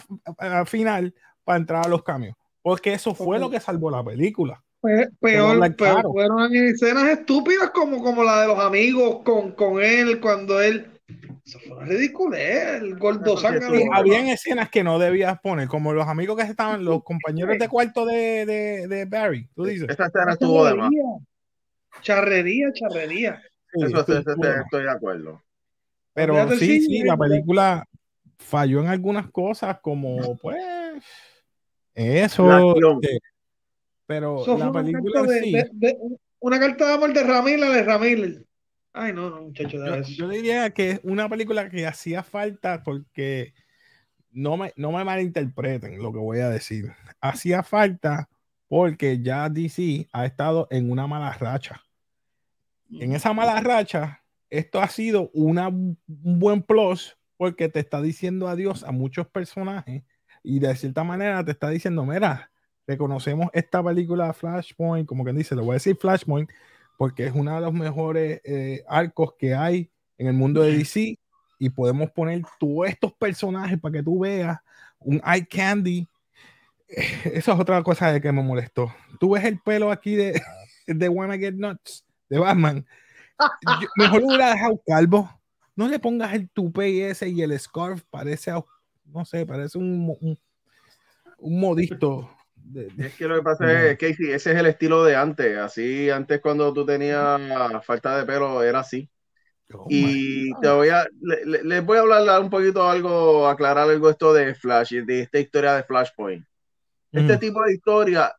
[0.66, 2.34] final para entrar a los cambios.
[2.62, 4.62] Porque eso fue lo que salvó la película.
[4.82, 10.60] Peor, peor, fueron escenas estúpidas como, como la de los amigos con, con él, cuando
[10.60, 10.90] él.
[11.46, 12.78] Eso fue ridículo, ¿eh?
[12.78, 13.88] el gordo sangre.
[13.92, 18.04] Habían escenas que no debías poner, como los amigos que estaban, los compañeros de cuarto
[18.04, 19.48] de, de, de Barry.
[19.54, 19.88] Tú dices.
[19.88, 20.90] Esta escena estuvo de más.
[22.00, 23.40] Charrería, charrería.
[23.72, 25.40] eso, estoy de acuerdo.
[26.12, 27.86] Pero sí, sí, la película
[28.38, 30.56] falló en algunas cosas, como pues
[31.94, 32.74] eso.
[34.12, 35.54] Pero la película sí.
[36.40, 38.44] una carta de amor de Ramírez de Ramírez.
[38.92, 39.78] Ay, no, no, muchacho.
[40.02, 43.54] Yo, diría que es una película que hacía falta porque
[44.30, 46.92] no me, no me malinterpreten lo que voy a decir.
[47.22, 48.28] Hacía falta
[48.68, 51.82] porque ya DC ha estado en una mala racha.
[52.90, 58.46] En esa mala racha, esto ha sido una, un buen plus porque te está diciendo
[58.46, 60.02] adiós a muchos personajes
[60.42, 62.51] y de cierta manera te está diciendo, mira,
[62.86, 66.50] reconocemos esta película Flashpoint, como quien dice, le voy a decir Flashpoint,
[66.96, 71.18] porque es uno de los mejores eh, arcos que hay en el mundo de DC
[71.58, 74.58] y podemos poner todos estos personajes para que tú veas
[74.98, 76.06] un eye candy.
[77.24, 78.92] Eso es otra cosa de que me molestó.
[79.18, 80.40] Tú ves el pelo aquí de,
[80.86, 82.86] de Wanna Get Nuts, de Batman,
[83.96, 85.30] mejor hubiera dejado calvo.
[85.74, 88.52] No le pongas el tupe ese y el scarf, parece,
[89.04, 90.38] no sé, parece un, un,
[91.38, 91.60] un
[92.98, 95.56] es que lo que pasa es, Casey, ese es el estilo de antes.
[95.58, 97.40] Así, antes cuando tú tenías
[97.84, 99.08] falta de pelo, era así.
[99.74, 104.10] Oh y te voy a, les le voy a hablar un poquito algo, aclarar algo
[104.10, 106.44] esto de Flash, de esta historia de Flashpoint.
[107.10, 108.34] Este tipo de historia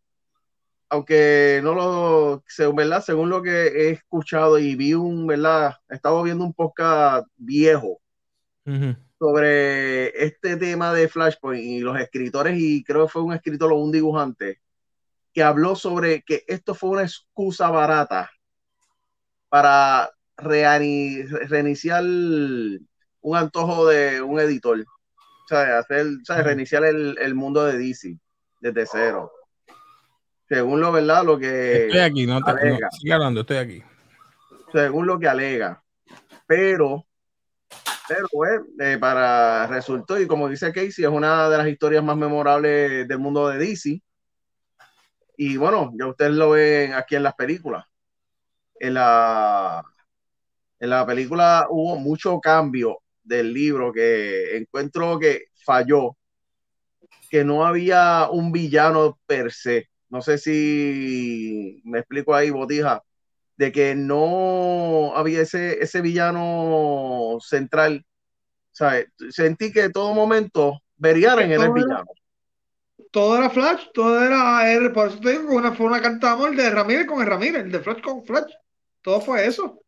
[0.93, 3.03] aunque no lo, según, ¿verdad?
[3.03, 5.73] Según lo que he escuchado y vi un, ¿verdad?
[5.89, 7.99] He estado viendo un podcast viejo
[9.23, 13.77] sobre este tema de Flashpoint y los escritores, y creo que fue un escritor o
[13.77, 14.59] un dibujante,
[15.33, 18.29] que habló sobre que esto fue una excusa barata
[19.47, 24.81] para reiniciar un antojo de un editor.
[24.81, 28.17] O sea, hacer, reiniciar el, el mundo de DC
[28.59, 29.31] desde cero
[30.49, 31.85] según lo verdad, lo que.
[31.85, 32.51] Estoy aquí, no, te,
[32.91, 33.83] sigue hablando, estoy aquí.
[34.71, 35.81] Según lo que alega.
[36.45, 37.05] Pero,
[38.07, 42.17] pero pues, eh, para resultó, y como dice Casey, es una de las historias más
[42.17, 44.01] memorables del mundo de DC.
[45.37, 47.85] Y bueno, ya ustedes lo ven aquí en las películas.
[48.79, 49.83] En la,
[50.79, 56.17] en la película hubo mucho cambio del libro que encuentro que falló,
[57.29, 63.03] que no había un villano per se no sé si me explico ahí, Botija,
[63.57, 68.05] de que no había ese, ese villano central.
[68.73, 69.07] ¿sabes?
[69.29, 72.05] Sentí que en todo momento verían en el villano.
[73.11, 76.37] todo era Flash, todo era R, por eso te digo que una, fue una carta
[76.47, 78.51] el de Ramírez con el Ramírez, el de Flash con Flash,
[79.01, 79.79] todo fue eso.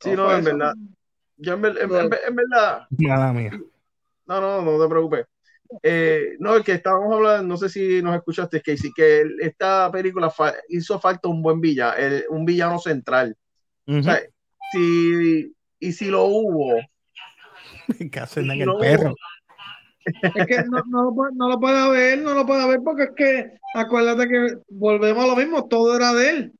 [0.00, 0.74] sí, no, en verdad.
[1.38, 2.86] Yo en, verdad.
[2.90, 3.52] Nada mía.
[4.26, 5.26] No, no, no te preocupes.
[5.82, 10.32] Eh, no, el que estábamos hablando, no sé si nos escuchaste, Casey, que esta película
[10.68, 11.94] hizo falta un buen villano,
[12.30, 13.36] un villano central.
[13.86, 14.20] O sea,
[14.72, 16.78] si, y si lo hubo.
[18.12, 19.14] ¿Qué hacen en el perro?
[20.04, 23.58] Es que no, no, no, lo puede haber, no lo puede haber porque es que
[23.74, 26.52] acuérdate que volvemos a lo mismo, todo era de él.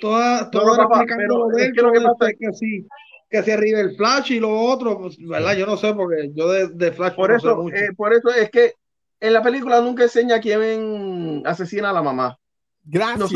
[0.00, 2.86] Toda, todo era explicando de él, que lo que pasa es que sí
[3.28, 5.54] que se arriba el Flash y lo otro, pues, ¿verdad?
[5.54, 8.72] Yo no sé, porque yo de, de Flash por eso, eh, por eso es que
[9.20, 12.38] en la película nunca enseña quién asesina a la mamá.
[12.84, 13.30] Gracias.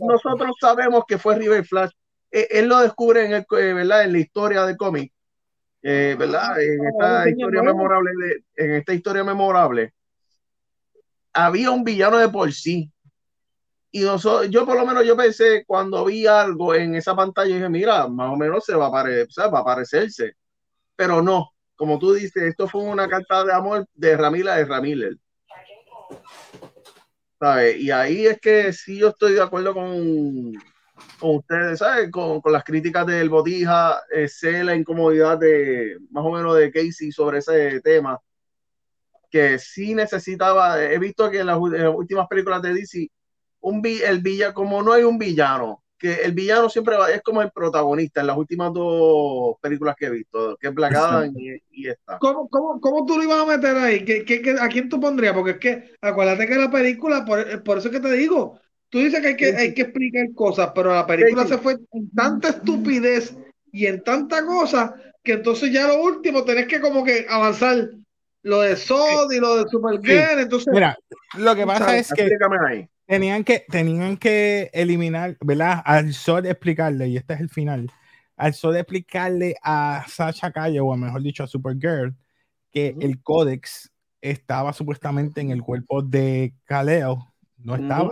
[0.00, 1.90] Nosotros, sabemos que fue River Flash.
[2.30, 4.04] Eh, él lo descubre en, el, eh, ¿verdad?
[4.04, 5.12] en la historia del cómic.
[5.82, 6.60] ¿Verdad?
[6.60, 8.10] En esta historia memorable,
[8.56, 9.94] en esta historia memorable,
[11.32, 12.90] había un villano de por sí
[13.90, 17.68] y nosotros, yo por lo menos yo pensé cuando vi algo en esa pantalla, dije,
[17.68, 20.34] mira, más o menos se va a, aparecer, va a aparecerse.
[20.96, 25.16] Pero no, como tú dices, esto fue una carta de amor de Ramila de Ramírez.
[27.40, 27.78] ¿Sabes?
[27.78, 30.52] Y ahí es que sí yo estoy de acuerdo con,
[31.18, 32.10] con ustedes, ¿sabes?
[32.10, 36.70] Con, con, las críticas del Botija, eh, sé la incomodidad de más o menos de
[36.72, 38.18] Casey sobre ese tema,
[39.30, 43.08] que sí necesitaba, he visto que en las últimas películas de DC
[43.60, 47.50] un el villano, como no hay un villano, que el villano siempre es como el
[47.50, 51.88] protagonista en las últimas dos películas que he visto, que es Black Adam y, y,
[51.88, 52.18] esta.
[52.18, 54.04] ¿Cómo, cómo, cómo tú lo ibas a meter ahí?
[54.04, 55.34] ¿Qué, qué, a quién tú pondrías?
[55.34, 59.20] Porque es que acuérdate que la película, por, por eso que te digo, tú dices
[59.20, 63.36] que hay que, hay que explicar cosas, pero la película se fue en tanta estupidez
[63.72, 67.90] y en tanta cosa que entonces ya lo último tenés que como que avanzar
[68.42, 70.72] lo de Sod y lo de Supergirl, entonces...
[70.72, 70.96] Mira,
[71.36, 72.22] lo que pasa es que...
[72.66, 75.80] Ahí Tenían que, tenían que eliminar, ¿verdad?
[75.86, 77.90] Al Sol explicarle, y este es el final,
[78.36, 82.14] al Sol explicarle a Sasha Calle, o mejor dicho a Supergirl,
[82.70, 83.90] que el códex
[84.20, 88.10] estaba supuestamente en el cuerpo de Kaleo, no estaba.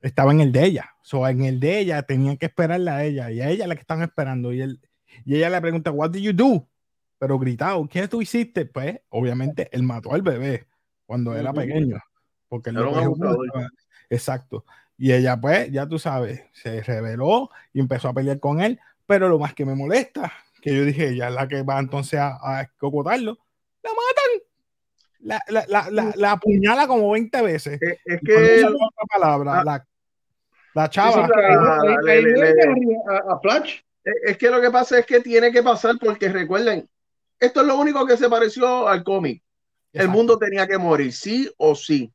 [0.00, 0.94] Estaba en el de ella.
[1.02, 3.82] So, en el de ella tenían que esperarle a ella, y a ella la que
[3.82, 4.54] están esperando.
[4.54, 4.80] Y, él,
[5.26, 6.66] y ella le pregunta, ¿What did you do?
[7.18, 8.64] Pero gritado, ¿qué tú hiciste?
[8.64, 10.66] Pues, obviamente, él mató al bebé
[11.04, 11.98] cuando era pequeño.
[12.48, 12.90] Porque él lo
[14.10, 14.64] Exacto.
[14.96, 18.80] Y ella, pues, ya tú sabes, se reveló y empezó a pelear con él.
[19.06, 22.18] Pero lo más que me molesta, que yo dije, ella es la que va entonces
[22.20, 23.38] a, a cocotarlo,
[23.82, 24.48] la matan.
[25.20, 27.78] La, la, la, la, la apuñala como 20 veces.
[27.80, 28.64] Es, es que.
[28.64, 29.86] Otra palabra, la,
[30.74, 31.28] la chava.
[34.24, 36.88] Es que lo que pasa es que tiene que pasar porque recuerden,
[37.38, 39.42] esto es lo único que se pareció al cómic.
[39.92, 42.12] El mundo tenía que morir, sí o sí.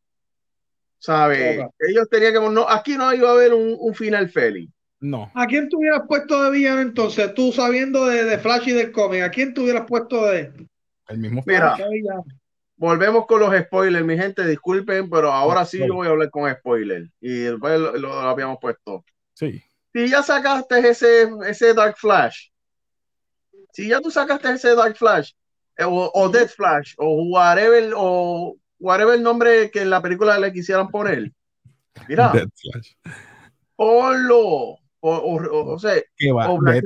[1.03, 1.67] ¿Sabe?
[1.79, 2.39] Ellos tenían que.
[2.39, 4.69] No, aquí no iba a haber un, final feliz.
[5.01, 5.29] No.
[5.35, 7.33] ¿A quién te hubieras puesto de villano entonces?
[7.33, 10.53] Tú sabiendo de, de Flash y del cómic, ¿a quién te hubieras puesto de.?
[11.09, 11.75] El mismo Mira,
[12.77, 14.47] volvemos con los spoilers, mi gente.
[14.47, 17.11] Disculpen, pero ahora sí yo voy a hablar con spoilers.
[17.19, 19.03] Y después lo, habíamos puesto.
[19.33, 19.61] Sí.
[19.91, 22.47] Si ya sacaste ese, ese Dark Flash,
[23.73, 25.33] si ya tú sacaste ese Dark Flash,
[25.77, 30.37] eh, o, o Dead Flash, o whatever, o whatever el nombre que en la película
[30.37, 31.31] le quisieran poner.
[32.07, 32.33] Mira,
[33.75, 36.01] ponlo, o, sea,
[36.47, 36.83] o Black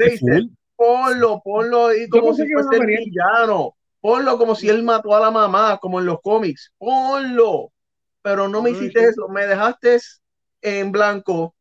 [0.75, 5.31] ponlo, ponlo y como si fuese el villano, ponlo como si él mató a la
[5.31, 7.71] mamá, como en los cómics, ponlo,
[8.21, 9.97] pero no me hiciste eso, me dejaste
[10.61, 11.55] en blanco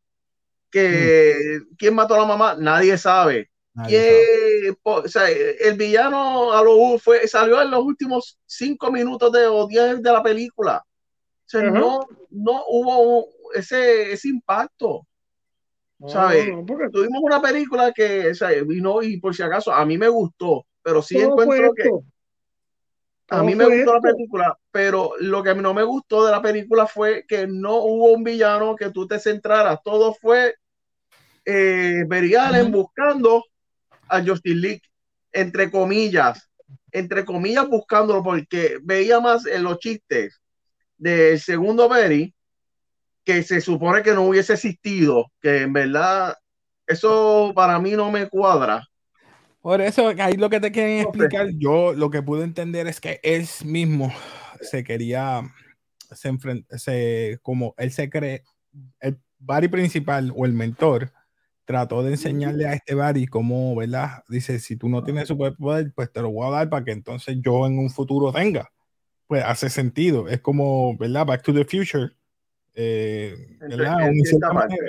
[0.71, 1.77] que mm.
[1.77, 3.51] quién mató a la mamá, nadie sabe.
[3.89, 4.46] Que,
[4.83, 9.67] o sea, el villano a lo fue, salió en los últimos cinco minutos de, o
[9.67, 10.83] diez de la película.
[10.85, 12.01] O sea, no,
[12.31, 15.07] no hubo ese, ese impacto.
[16.07, 16.47] ¿Sabes?
[16.93, 21.01] Tuvimos una película que, o vino y por si acaso, a mí me gustó, pero
[21.01, 21.91] sí encuentro que.
[23.29, 26.87] A mí me gustó la película, pero lo que no me gustó de la película
[26.87, 29.81] fue que no hubo un villano que tú te centraras.
[29.83, 30.55] Todo fue
[31.45, 32.05] eh,
[32.71, 33.43] buscando
[34.09, 34.83] a Justin League,
[35.33, 36.51] entre comillas,
[36.93, 40.41] entre comillas buscándolo porque veía más en los chistes
[40.97, 42.35] del segundo Berry
[43.25, 46.37] que se supone que no hubiese existido, que en verdad
[46.87, 48.87] eso para mí no me cuadra.
[49.61, 53.19] Por eso, ahí lo que te quieren explicar, yo lo que pude entender es que
[53.25, 54.15] él mismo
[54.61, 55.43] se quería,
[56.13, 56.39] se,
[56.79, 58.45] se como él se cree,
[59.01, 61.13] el Barry principal o el mentor,
[61.67, 64.23] trató de enseñarle a este Barry cómo, ¿verdad?
[64.29, 67.37] Dice, si tú no tienes superpoder, pues te lo voy a dar para que entonces
[67.45, 68.71] yo en un futuro tenga.
[69.27, 70.29] pues hace sentido.
[70.29, 71.27] Es como, ¿verdad?
[71.27, 72.13] Back to the Future.
[72.75, 74.09] Eh, ¿verdad?
[74.09, 74.87] En, cierta manera,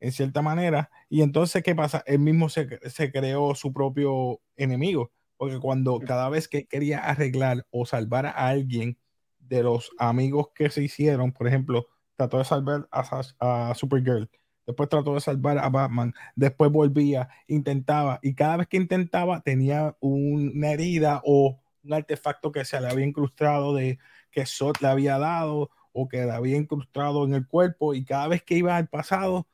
[0.00, 2.04] en, cierta manera, Y entonces, ¿qué pasa?
[2.06, 5.10] Él mismo se, se, creó su propio enemigo.
[5.36, 8.96] Porque cuando cada vez que quería arreglar o salvar a alguien
[9.40, 14.30] de los amigos que se hicieron, por ejemplo, trató de salvar a, a Supergirl,
[14.66, 19.96] después trató de salvar a Batman, después volvía, intentaba, y cada vez que intentaba tenía
[20.00, 23.98] una herida o un artefacto que se le había incrustado de
[24.30, 28.28] que Sot le había dado o que le había incrustado en el cuerpo y cada
[28.28, 29.46] vez que iba al pasado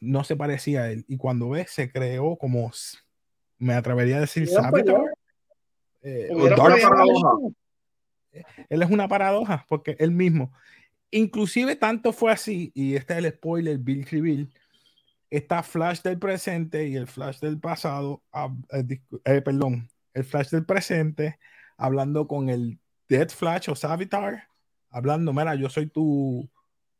[0.00, 1.04] no se parecía a él.
[1.06, 2.70] Y cuando ves se creó como
[3.58, 4.48] me atrevería a decir
[6.02, 6.28] eh,
[8.70, 10.52] él es una paradoja porque él mismo
[11.12, 14.48] inclusive tanto fue así y este es el spoiler Bill Reveal
[15.30, 20.50] está Flash del presente y el Flash del pasado ah, eh, eh, perdón el Flash
[20.50, 21.38] del presente
[21.76, 24.48] hablando con el Dead Flash o Savitar,
[24.90, 26.48] hablando, mira, yo soy tu,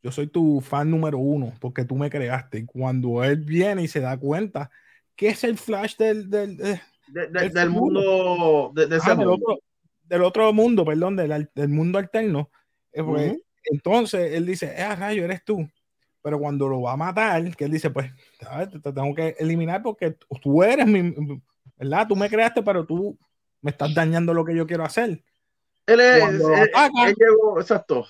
[0.03, 2.59] yo soy tu fan número uno porque tú me creaste.
[2.59, 4.71] Y cuando él viene y se da cuenta
[5.17, 9.61] que es el Flash del, del, del, mundo, de, ese Del, otro,
[10.05, 12.51] del, otro, mundo, perdón, del, del mundo alterno,
[12.93, 15.69] eh, pues, entonces él dice, eh, rayo, eres tú.
[16.23, 20.17] Pero cuando lo va a matar, que él dice, pues, te tengo que eliminar porque
[20.41, 21.15] tú eres mi,
[21.77, 22.07] ¿verdad?
[22.09, 23.19] Tú me creaste, pero tú
[23.61, 25.23] me estás dañando lo que yo quiero hacer.
[25.87, 28.07] Él es, él, llegó, exacto.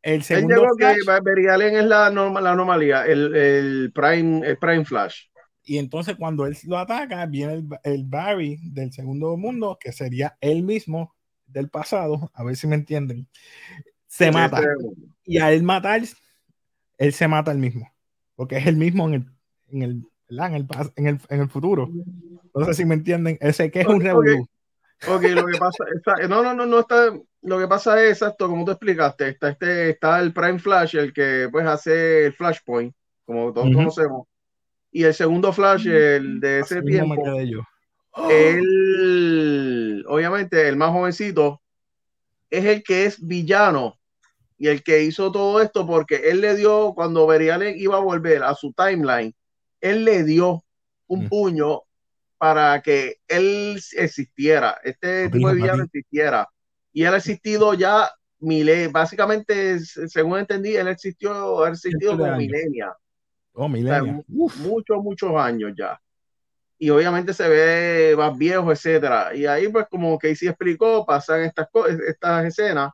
[0.00, 4.84] El segundo él llegó que es la, norma, la anomalía, el, el, prime, el Prime
[4.84, 5.24] Flash.
[5.64, 10.36] Y entonces cuando él lo ataca, viene el, el, Barry del segundo mundo, que sería
[10.40, 11.14] él mismo
[11.46, 13.28] del pasado, a ver si me entienden,
[14.10, 14.60] se mata.
[15.24, 16.02] Y a él matar,
[16.98, 17.90] él se mata el mismo,
[18.34, 19.24] porque es el mismo en el,
[19.68, 21.88] en el, en el, en el, en el futuro.
[22.52, 24.48] No sé si me entienden, ese que es un revolú.
[25.06, 25.84] Ok, lo que pasa,
[26.28, 29.90] no, no, no, no está, lo que pasa es exacto, como tú explicaste, está este,
[29.90, 32.92] está el Prime Flash, el que pues hace el Flashpoint,
[33.24, 34.26] como todos conocemos,
[34.90, 37.22] y el segundo Flash, el de ese tiempo,
[38.28, 41.62] él, obviamente, el más jovencito,
[42.50, 43.99] es el que es villano
[44.60, 48.42] y el que hizo todo esto porque él le dio, cuando Verialen iba a volver
[48.42, 49.34] a su timeline,
[49.80, 50.62] él le dio
[51.06, 51.80] un puño
[52.36, 56.46] para que él existiera, este tipo de villano existiera.
[56.92, 62.94] Y él ha existido ya miles, básicamente, según entendí, él existió, ha existido como milenia.
[63.54, 64.22] Oh, milenia.
[64.28, 65.98] muchos, muchos años ya.
[66.78, 69.34] Y obviamente se ve más viejo, etcétera.
[69.34, 71.66] Y ahí, pues, como que sí explicó, pasan estas,
[72.06, 72.90] estas escenas.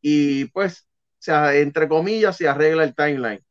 [0.00, 3.42] Y pues, o sea, entre comillas, se arregla el timeline.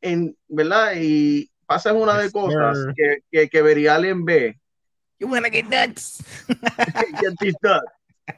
[0.00, 0.92] En, ¿Verdad?
[0.96, 4.58] Y pasan una de cosas que, que, que Verialen ve.
[5.18, 6.22] You wanna get nuts.
[6.48, 7.34] get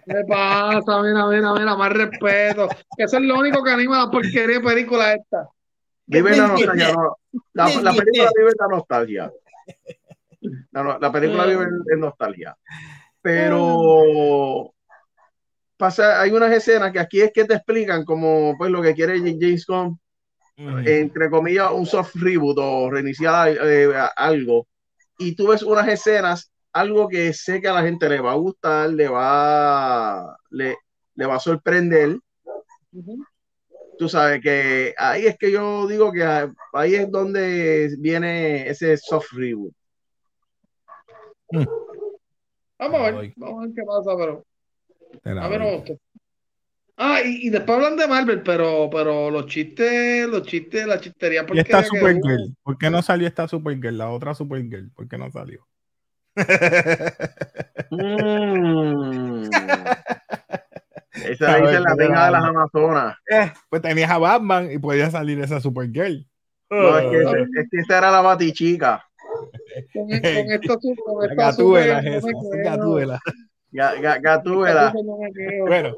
[0.07, 1.03] ¿Qué pasa?
[1.03, 2.69] Mira, mira, mira, más respeto.
[2.97, 5.49] Eso es lo único que anima la porquería de película esta.
[6.07, 6.95] Vive la nostalgia.
[7.53, 9.33] La, la, película vive la nostalgia.
[10.71, 12.57] La, la película vive en, nostalgia.
[13.21, 14.73] Pero
[15.81, 19.19] pasa, hay unas escenas que aquí es que te explican como pues lo que quiere
[19.19, 19.99] James Gunn
[20.85, 24.67] entre comillas, un soft reboot o reiniciar eh, algo,
[25.19, 28.37] y tú ves unas escenas, algo que sé que a la gente le va a
[28.37, 30.77] gustar, le va, le,
[31.15, 32.19] le va a sorprender.
[33.99, 36.25] Tú sabes que ahí es que yo digo que
[36.73, 39.75] ahí es donde viene ese soft reboot.
[41.53, 41.65] Mm.
[42.79, 44.45] Vamos a ver, vamos a ver qué pasa, pero.
[45.25, 45.63] A ver,
[47.03, 51.47] Ah, y, después hablan de Marvel, pero, pero los chistes, los chistes, la chistería.
[51.47, 52.55] ¿por esta Supergirl?
[52.63, 53.97] ¿Por qué no salió esta Supergirl?
[53.97, 55.67] La otra Supergirl, ¿por qué no salió?
[57.91, 59.49] Mm.
[61.25, 63.17] Esa dice la reina de las Amazonas.
[63.31, 66.27] Eh, pues tenías a Batman y podía salir esa Supergirl.
[66.69, 67.23] No, es que,
[67.61, 69.05] es que esa era la batichica.
[69.93, 72.03] Con, con esto, con esta Gatúbela,
[72.63, 73.21] Gatúbela.
[73.73, 74.93] Gatúbela.
[75.67, 75.95] Bueno,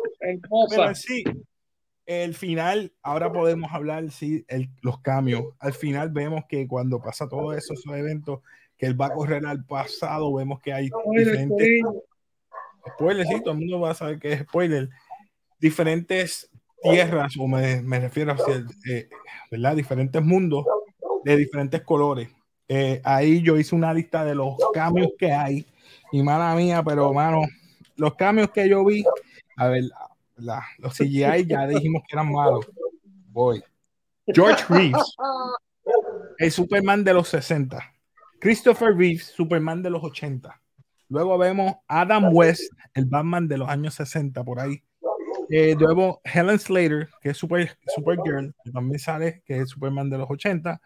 [0.71, 1.25] pero sí,
[2.07, 5.45] el final, ahora podemos hablar, sí, el, los cambios.
[5.59, 8.41] Al final vemos que cuando pasa todo eso, esos eventos,
[8.77, 11.83] que él va a correr al pasado, vemos que hay diferentes...
[12.95, 14.89] Spoiler, sí, todo el mundo va a saber que es spoiler.
[15.61, 16.51] Diferentes
[16.83, 18.37] tierras, o me, me refiero a,
[18.91, 19.09] eh,
[19.53, 19.77] ¿verdad?
[19.77, 20.67] Diferentes mundos
[21.25, 22.29] de diferentes colores.
[22.67, 25.65] Eh, ahí yo hice una lista de los cambios que hay.
[26.11, 27.43] Y mala mía, pero mano,
[28.03, 29.05] los cambios que yo vi,
[29.57, 29.85] a ver,
[30.79, 32.69] los CGI ya dijimos que eran malos.
[33.29, 33.63] Voy.
[34.27, 35.17] George Reeves,
[36.39, 37.79] el Superman de los 60.
[38.41, 40.61] Christopher Reeves, Superman de los 80.
[41.11, 44.83] Luego vemos Adam West, el Batman de los años 60, por ahí.
[45.49, 50.19] Eh, luego Helen Slater, que es Super, Supergirl, que también sale, que es Superman de
[50.19, 50.81] los 80.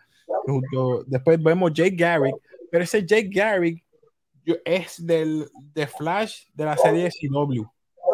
[1.07, 2.37] después vemos Jake Garrick,
[2.71, 3.86] pero ese Jake Garrick
[4.65, 7.65] es del de Flash de la serie CW,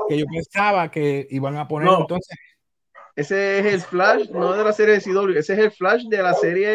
[0.08, 2.38] que yo pensaba que iban a poner entonces.
[3.14, 6.22] Ese es el Flash, no de la serie de CW, ese es el Flash de
[6.22, 6.68] la serie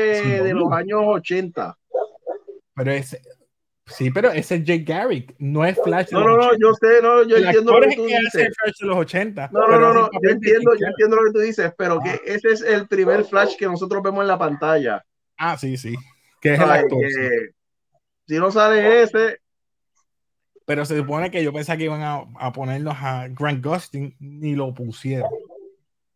[0.44, 1.76] de los años 80.
[2.76, 3.20] Pero ese,
[3.88, 6.12] sí, pero ese es Jake Garrick, no es Flash.
[6.12, 8.56] No, no, no, yo sé, no, yo entiendo lo que tú dices.
[8.62, 9.50] Flash de los 80.
[9.52, 12.50] No, no, no, no, yo entiendo, yo entiendo lo que tú dices, pero que ese
[12.50, 15.04] es el primer Flash que nosotros vemos en la pantalla.
[15.38, 15.96] Ah, sí, sí.
[16.40, 17.00] Que es el actor,
[18.28, 19.40] Si no sale ese,
[20.68, 24.54] pero se supone que yo pensaba que iban a, a ponernos a Grant Gustin, ni
[24.54, 25.30] lo pusieron.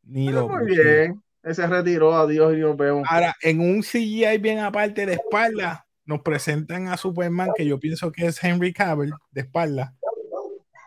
[0.04, 1.24] Ni lo muy bien.
[1.42, 3.08] Ese retiró, adiós y nos vemos.
[3.10, 8.12] Ahora, en un CGI bien aparte de espalda, nos presentan a Superman, que yo pienso
[8.12, 9.96] que es Henry Cavill, de espalda,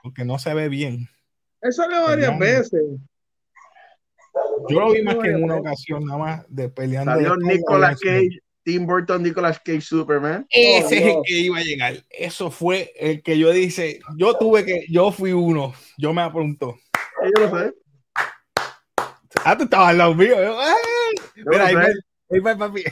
[0.03, 1.09] porque no se ve bien.
[1.63, 2.83] Eso lo varias veces.
[4.69, 7.13] Yo lo vi más que en una ocasión, nada más, de peleando.
[7.13, 10.47] Salió Nicolas Cage Tim Burton, Nicolas Cage, Superman.
[10.51, 12.03] Ese es el que iba a llegar.
[12.11, 16.77] Eso fue el que yo dije, yo tuve que, yo fui uno, yo me apunto.
[17.23, 17.75] Yo lo sé.
[19.45, 20.37] Ah, tú estabas al lado mío.
[21.37, 21.77] Mira, ahí
[22.41, 22.85] me, papi,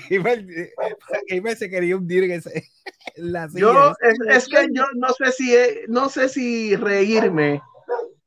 [1.41, 2.69] me se quería hundir en, ese,
[3.17, 3.61] la silla.
[3.61, 3.95] Yo,
[4.29, 5.55] es, que yo no sé si,
[5.89, 7.63] no sé si reírme,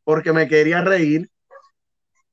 [0.04, 1.30] porque me quería reír,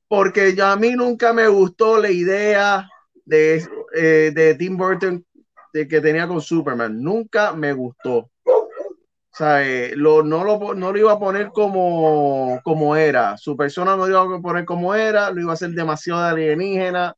[0.07, 2.89] porque ya a mí nunca me gustó la idea
[3.25, 3.65] de
[3.95, 5.25] eh, de Tim Burton
[5.73, 7.01] de que tenía con Superman.
[7.01, 8.29] Nunca me gustó.
[8.45, 13.35] O sea, eh, lo, no, lo, no lo iba a poner como, como era.
[13.35, 17.15] Su persona no lo iba a poner como era, lo iba a hacer demasiado alienígena.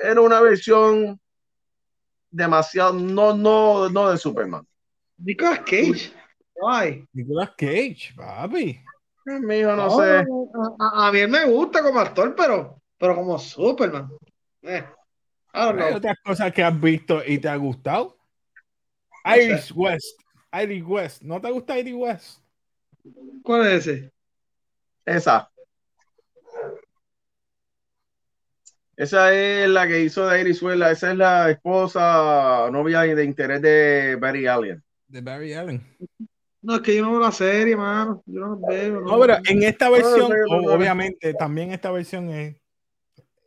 [0.00, 1.20] Era una versión
[2.30, 4.64] demasiado, no, no, no de Superman.
[5.16, 6.12] Nicolas Cage.
[6.68, 7.04] Ay.
[7.12, 8.80] Nicolas Cage, papi.
[9.24, 10.24] Mijo, no, sé.
[10.78, 14.08] A, mí me gusta como actor, pero, pero como Superman.
[14.62, 14.84] Eh.
[15.58, 18.16] Hay otras cosas que has visto y te ha gustado.
[19.24, 20.20] Iris West.
[20.52, 21.22] Iris West.
[21.22, 22.40] ¿No te gusta Iris West?
[23.42, 24.12] ¿Cuál es ese?
[25.04, 25.50] Esa.
[28.96, 30.82] Esa es la que hizo de Iris West.
[30.82, 34.82] Esa es la esposa, novia de interés de Barry Allen.
[35.08, 35.96] De Barry Allen.
[36.62, 38.22] No, es que yo no veo la serie, mano.
[38.26, 39.00] Yo no veo.
[39.00, 42.56] No, pero en esta versión, obviamente, también esta versión es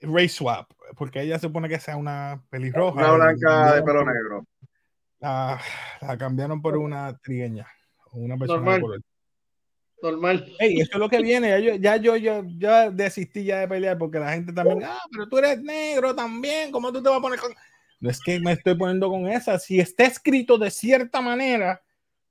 [0.02, 3.14] race swap, porque ella supone que sea una pelirroja.
[3.14, 4.46] Una blanca de pelo negro.
[5.20, 5.60] La,
[6.18, 7.68] cambiaron por una trigueña,
[8.12, 8.82] una persona Normal.
[8.82, 9.02] color.
[10.02, 10.54] Normal.
[10.58, 11.50] Hey, esto es lo que viene.
[11.80, 15.30] Ya yo, ya yo, ya desistí ya de pelear porque la gente también, ah, pero
[15.30, 17.54] tú eres negro también, ¿cómo tú te vas a poner con.?
[18.00, 19.60] No es que me estoy poniendo con esa.
[19.60, 21.84] Si está escrito de cierta manera,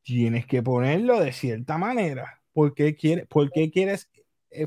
[0.03, 2.41] tienes que ponerlo de cierta manera.
[2.53, 4.11] ¿Por qué, quiere, por qué quieres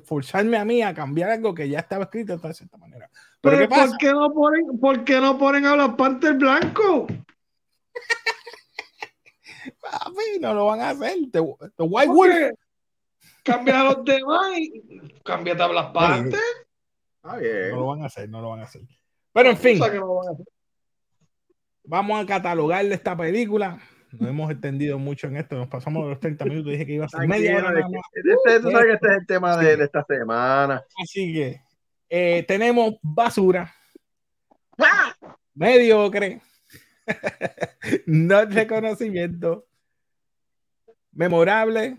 [0.06, 3.10] forzarme a mí a cambiar algo que ya estaba escrito de cierta manera.
[3.44, 3.88] Pero, ¿qué pasa?
[3.88, 7.08] ¿por, qué no ponen, ¿Por qué no ponen a los Panther blanco?
[9.82, 11.18] Papi, no lo van a hacer.
[11.30, 12.54] The, White Wolf.
[13.44, 16.40] Cambia a los demás y cámbiate a las Panther.
[17.24, 18.84] No lo van a hacer, no lo van a hacer.
[19.34, 19.82] Pero en fin.
[21.84, 23.78] Vamos a catalogarle esta película
[24.20, 27.10] no hemos extendido mucho en esto, nos pasamos los 30 minutos, dije que iba a
[27.10, 27.88] ser media hora.
[28.14, 30.84] Este, tú sabes que este es el tema de, esta semana.
[31.02, 31.62] Así que
[32.16, 33.74] eh, tenemos basura,
[35.56, 36.42] mediocre,
[38.06, 39.66] no reconocimiento,
[41.12, 41.98] memorable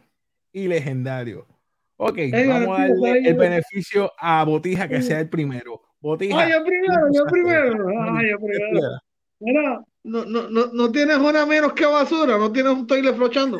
[0.53, 1.49] y legendario.
[1.97, 5.83] Ok, vamos a darle el beneficio a Botija que sea el primero.
[5.99, 6.39] Botija.
[6.39, 7.89] Ay, yo primero, yo primero.
[8.17, 9.01] Ay, yo primero.
[9.41, 13.59] Mira, no, no, no, no tienes una menos que basura, no tienes un toilet flochando.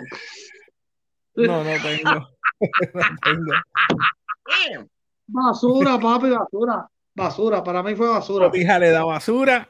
[1.35, 2.29] No, no tengo.
[5.27, 6.89] Basura, papi, basura.
[7.15, 8.51] Basura, para mí fue basura.
[8.53, 9.69] Hija le da basura.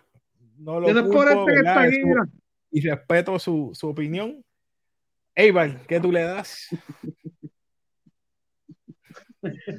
[0.58, 1.62] No lo culpo, que
[2.70, 4.44] y respeto su, su opinión.
[5.34, 6.68] Eibar, ¿qué tú le das?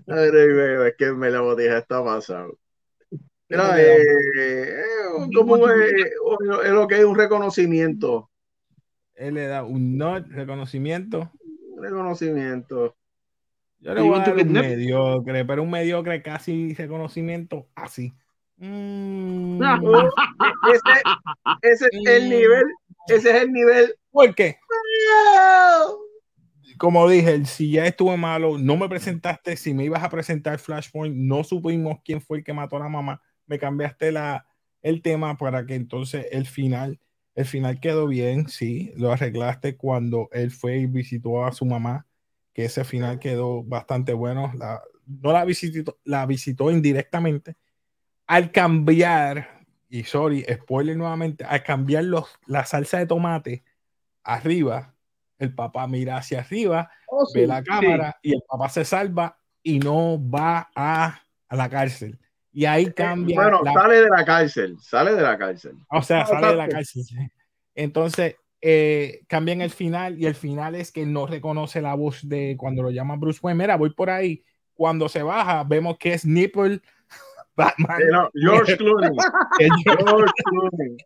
[0.07, 2.57] A ver, es que me la botija está pasando.
[3.49, 4.01] Mira, eh,
[4.37, 4.83] eh,
[5.35, 5.93] como es,
[6.63, 8.29] es, lo que es un reconocimiento.
[9.13, 11.31] Él le da un no reconocimiento.
[11.79, 12.95] Reconocimiento.
[13.85, 18.13] Yo le voy a dar un mediocre, pero un mediocre casi reconocimiento así.
[18.57, 19.61] Mm.
[21.61, 22.65] ese, es el nivel.
[23.07, 23.95] Ese es el nivel.
[24.11, 24.57] ¿Por qué?
[26.77, 29.55] Como dije, si ya estuve malo, no me presentaste.
[29.55, 32.89] Si me ibas a presentar Flashpoint, no supimos quién fue el que mató a la
[32.89, 34.47] mamá me cambiaste la,
[34.81, 36.99] el tema para que entonces el final,
[37.35, 42.07] el final quedó bien, sí, lo arreglaste cuando él fue y visitó a su mamá,
[42.55, 47.57] que ese final quedó bastante bueno, la, no la visitó, la visitó indirectamente,
[48.25, 53.65] al cambiar, y sorry, spoiler nuevamente, al cambiar los, la salsa de tomate
[54.23, 54.95] arriba,
[55.37, 59.79] el papá mira hacia arriba, oh, ve la cámara y el papá se salva y
[59.79, 62.17] no va a, a la cárcel.
[62.53, 63.35] Y ahí eh, cambia.
[63.35, 65.75] Bueno, sale de la cárcel, sale de la cárcel.
[65.89, 67.03] O sea, sale de la cárcel.
[67.75, 72.55] Entonces, eh, cambian el final y el final es que no reconoce la voz de
[72.57, 73.63] cuando lo llama Bruce Wayne.
[73.63, 74.43] Mira, voy por ahí.
[74.73, 76.81] Cuando se baja, vemos que es Nipple
[77.55, 77.97] Batman.
[78.33, 79.17] George Clooney.
[79.83, 80.97] George Clooney.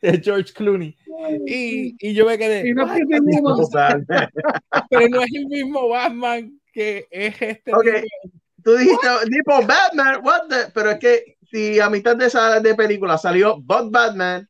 [0.00, 0.96] Es George Clooney.
[1.46, 2.72] Y, y yo me quedé.
[2.72, 3.02] No es
[4.88, 7.74] pero no es el mismo Batman que es este.
[7.74, 8.04] Okay.
[8.62, 10.70] Tú dijiste, tipo Batman, what the?
[10.72, 14.48] pero es que si a mitad de esa de película salió But Batman,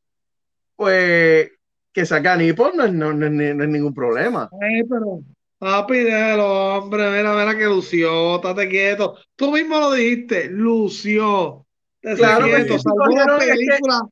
[0.77, 1.51] pues
[1.95, 4.51] que saca Nippon no, no, no, no, es ningún problema.
[4.61, 5.21] Ay, pero
[5.59, 9.17] papi, déjalo, hombre, mira, mira que lució, estate quieto.
[9.37, 11.65] Tú mismo lo dijiste, lució.
[12.01, 12.77] Claro, quieto,
[13.15, 14.03] la película,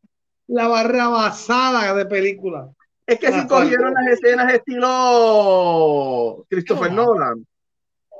[0.46, 2.70] la barra basada de película.
[3.04, 7.44] Es que si cogieron las escenas estilo Christopher Nolan,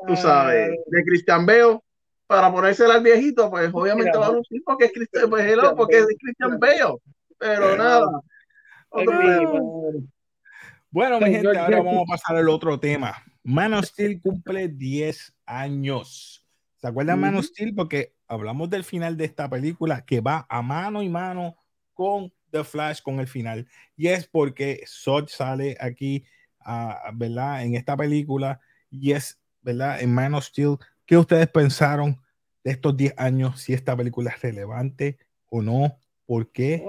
[0.09, 1.79] tú sabes, de Christian Bale,
[2.27, 6.07] para ponérsela al viejito, pues obviamente va a lucir porque es Christian, pues, porque es
[6.21, 6.97] Christian Bale.
[7.39, 8.09] Pero nada,
[10.91, 13.15] bueno, mi gente, ahora vamos a pasar al otro tema.
[13.43, 16.47] Man of Steel cumple 10 años.
[16.77, 17.75] ¿Se acuerdan de Man of Steel?
[17.75, 21.57] Porque hablamos del final de esta película que va a mano y mano
[21.95, 23.67] con The Flash, con el final.
[23.97, 26.25] Y es porque Sod sale aquí,
[26.67, 27.65] uh, ¿verdad?
[27.65, 28.61] En esta película.
[28.91, 30.01] Y es, ¿verdad?
[30.01, 30.77] En Man of Steel.
[31.07, 32.21] ¿Qué ustedes pensaron
[32.63, 33.61] de estos 10 años?
[33.61, 35.19] Si esta película es relevante
[35.49, 35.99] o no.
[36.27, 36.85] ¿Por qué?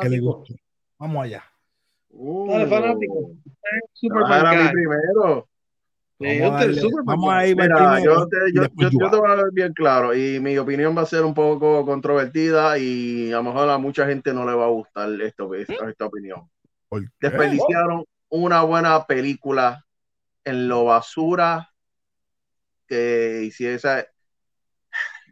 [0.00, 0.54] ¿Qué le gustó?
[0.98, 1.44] Vamos allá.
[2.10, 3.30] Uh, Dale, fanático.
[3.92, 4.70] Superman.
[4.72, 5.48] primero.
[7.04, 10.14] vamos, a ir Mira, yo, te, yo, yo, yo, te voy a ver bien claro
[10.14, 14.06] y mi opinión va a ser un poco controvertida y a lo mejor a mucha
[14.06, 16.48] gente no le va a gustar esto, esta, esta opinión.
[17.20, 19.84] Desperdiciaron una buena película
[20.44, 21.70] en lo basura
[22.86, 24.08] que hiciese.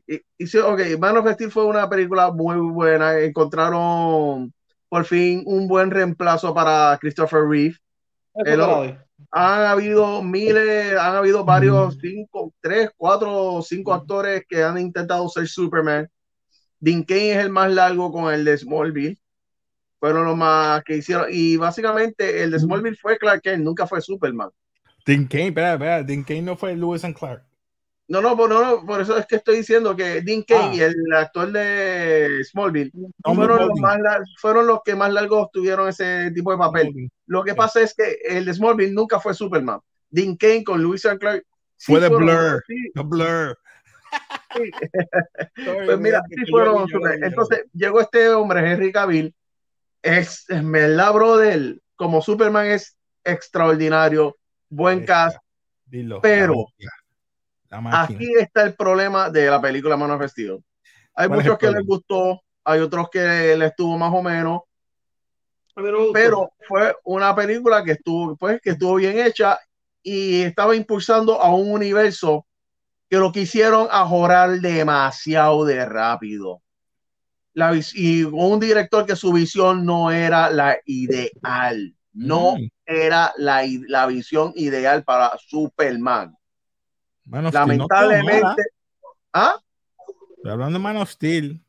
[0.06, 3.18] Y, y, ok, Man of Steel fue una película muy buena.
[3.18, 4.52] Encontraron
[4.96, 7.76] por fin un buen reemplazo para Christopher Reeve.
[9.30, 15.48] han habido miles, han habido varios, cinco, tres, cuatro, cinco actores que han intentado ser
[15.48, 16.08] Superman.
[16.80, 19.18] Dean Kane es el más largo con el de Smallville.
[20.00, 21.26] Fueron los más que hicieron.
[21.30, 24.48] Y básicamente el de Smallville fue Clark Kent, nunca fue Superman.
[25.04, 27.44] Dean Kane, espera, espera, Dean Kane no fue Lewis and Clark.
[28.08, 30.86] No, no, por, no, por eso es que estoy diciendo que Dean Kane y ah.
[30.86, 32.92] el actor de Smallville
[33.24, 33.98] fueron los, más,
[34.38, 37.10] fueron los que más largos tuvieron ese tipo de papel.
[37.26, 39.80] Lo que pasa es que el de Smallville nunca fue Superman.
[40.08, 41.44] Dean Kane con Louis Clark
[41.78, 42.62] fue de Blur.
[42.94, 43.58] Blur.
[45.86, 46.86] pues mira, sí fueron
[47.22, 49.34] Entonces llegó este hombre, Henry Cavill.
[50.02, 51.80] Es, es verdad, brother.
[51.96, 54.36] Como Superman es extraordinario,
[54.68, 55.38] buen cast.
[56.22, 56.66] pero
[57.92, 60.60] Aquí está el problema de la película Manos Vestidos.
[61.14, 64.62] Hay muchos que les gustó, hay otros que les estuvo más o menos,
[66.12, 69.58] pero fue una película que estuvo, pues, que estuvo bien hecha
[70.02, 72.46] y estaba impulsando a un universo
[73.10, 76.62] que lo quisieron ajorar demasiado de rápido.
[77.52, 82.68] La, y un director que su visión no era la ideal, no mm.
[82.84, 86.36] era la, la visión ideal para Superman.
[87.42, 88.62] Lamentablemente.
[89.32, 89.56] ¿Ah?
[90.36, 91.62] Estoy hablando de Man of Steel.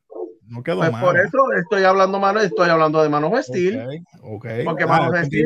[0.46, 4.02] No quedó pues Por eso estoy hablando, mano, estoy hablando de Man of Steel.
[4.22, 5.46] Okay, Porque Man of Steel.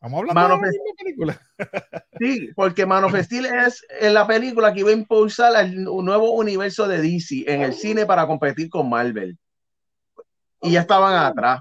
[0.00, 1.40] Vamos hablando de la película.
[2.20, 6.86] sí, porque Man of Steel es la película que iba a impulsar un nuevo universo
[6.86, 9.36] de DC en el cine para competir con Marvel.
[10.62, 11.60] Y ya estaban atrás.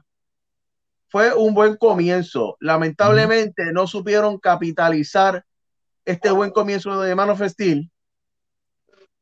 [1.09, 2.57] Fue un buen comienzo.
[2.59, 5.43] Lamentablemente no supieron capitalizar
[6.07, 7.91] este buen comienzo de Man of Steel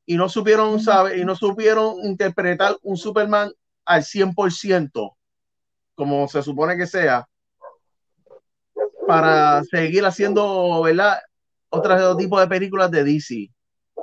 [0.06, 3.52] y no supieron, sabe, y no supieron interpretar un Superman
[3.86, 5.16] al 100%,
[5.96, 7.28] como se supone que sea,
[9.08, 11.20] para seguir haciendo, ¿verdad?
[11.70, 13.50] Otro tipo de películas de DC.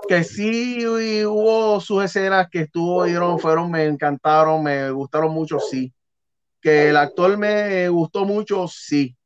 [0.08, 5.92] Que sí hubo sus escenas que estuvo, fueron, me encantaron, me gustaron mucho, sí.
[6.60, 9.16] Que el actor me gustó mucho, sí.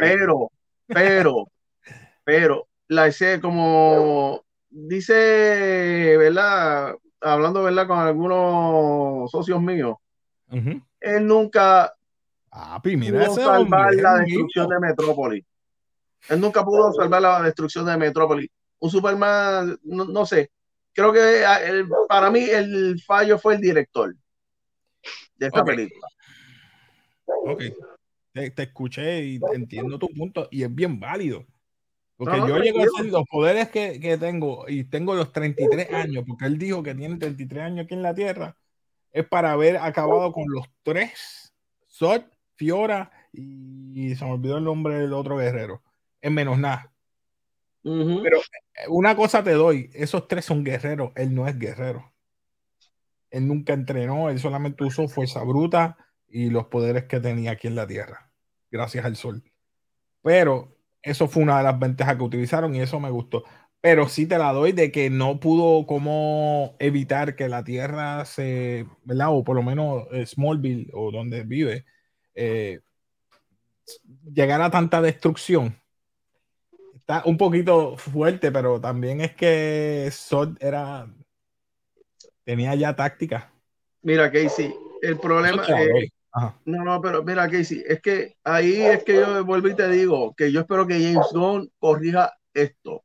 [0.00, 0.50] Pero,
[0.86, 1.46] pero,
[2.30, 6.94] pero la hice como dice, ¿verdad?
[7.20, 7.88] Hablando, ¿verdad?
[7.88, 9.96] Con algunos socios míos,
[11.00, 11.92] él nunca
[12.52, 15.44] pudo salvar la destrucción de Metrópolis.
[16.28, 18.48] Él nunca pudo salvar la destrucción de Metrópolis.
[18.78, 20.52] un Superman, no, sé.
[20.92, 21.58] Creo que ah,
[22.08, 24.14] para mí el fallo fue el director
[25.34, 26.06] de esta película.
[27.26, 27.62] Ok.
[28.32, 31.44] Te, escuché y entiendo tu punto y es bien válido.
[32.20, 36.22] Porque yo llego a ser los poderes que, que, tengo y tengo los 33 años,
[36.28, 38.58] porque él dijo que tiene 33 años aquí en la Tierra,
[39.10, 41.54] es para haber acabado con los tres,
[41.88, 45.82] Sot, Fiora y, se me olvidó el nombre del otro guerrero,
[46.20, 46.92] en menos nada.
[47.82, 52.12] Pero eh, una cosa te doy, esos tres son guerreros, él no es guerrero.
[53.30, 55.96] Él nunca entrenó, él solamente usó fuerza bruta
[56.28, 58.30] y los poderes que tenía aquí en la Tierra,
[58.70, 59.42] gracias al sol.
[60.20, 63.44] Pero eso fue una de las ventajas que utilizaron y eso me gustó.
[63.80, 68.86] Pero sí te la doy de que no pudo como evitar que la Tierra se,
[69.04, 69.28] ¿verdad?
[69.30, 71.86] O por lo menos eh, Smallville o donde vive,
[72.34, 72.80] eh,
[74.32, 75.80] llegara a tanta destrucción
[77.10, 81.08] está un poquito fuerte, pero también es que Sod era
[82.44, 83.52] tenía ya táctica.
[84.02, 84.72] Mira, Casey,
[85.02, 85.66] el problema
[86.64, 90.34] no, no, pero mira, Casey, es que ahí es que yo vuelvo y te digo
[90.36, 93.02] que yo espero que James Gunn corrija esto.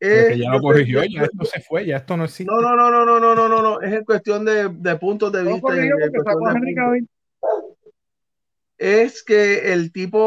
[0.00, 2.52] Es, que ya lo corrigió, ya esto se fue, ya esto no existe.
[2.52, 3.80] No, no, no, no, no, no, no, no, no.
[3.80, 5.68] es en cuestión de, de puntos de vista
[8.82, 10.20] es que el tipo,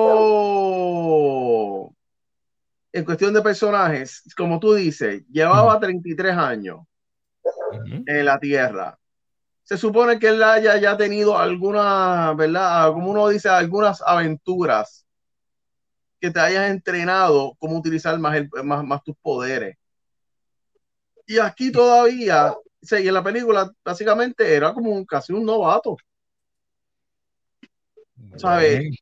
[2.94, 6.80] en cuestión de personajes, como tú dices, llevaba 33 años
[8.06, 8.98] en la Tierra.
[9.66, 12.94] Se supone que él haya ya tenido alguna, ¿verdad?
[12.94, 15.08] Como uno dice, algunas aventuras
[16.22, 19.76] que te hayas entrenado cómo utilizar más, más, más tus poderes.
[21.26, 25.98] Y aquí todavía, y en la película, básicamente era como un, casi un novato.
[28.36, 29.00] ¿Sabes?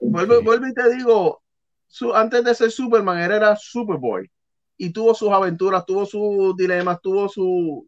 [0.00, 1.40] Vuelvo, y te digo,
[1.86, 4.28] su, antes de ser Superman, él era Superboy.
[4.76, 7.86] Y tuvo sus aventuras, tuvo sus dilemas, tuvo su,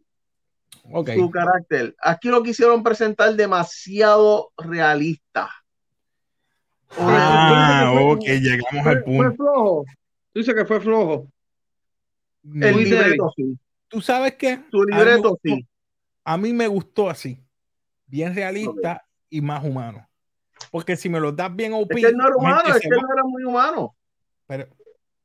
[0.82, 1.94] su carácter.
[2.00, 5.50] Aquí lo quisieron presentar demasiado realista.
[6.98, 9.22] Ah, ok, llegamos al punto.
[9.22, 9.84] Fue flojo.
[10.34, 11.28] Dice que fue flojo.
[12.44, 13.58] El libreto sí.
[13.88, 14.60] ¿Tú sabes qué?
[14.70, 15.66] Tu libreto sí.
[16.24, 17.38] A mí me gustó así.
[18.06, 20.08] Bien realista y más humano.
[20.70, 21.92] Porque si me lo das bien OP.
[21.92, 23.94] Es que no era humano, es que no era muy humano.
[24.46, 24.66] Pero,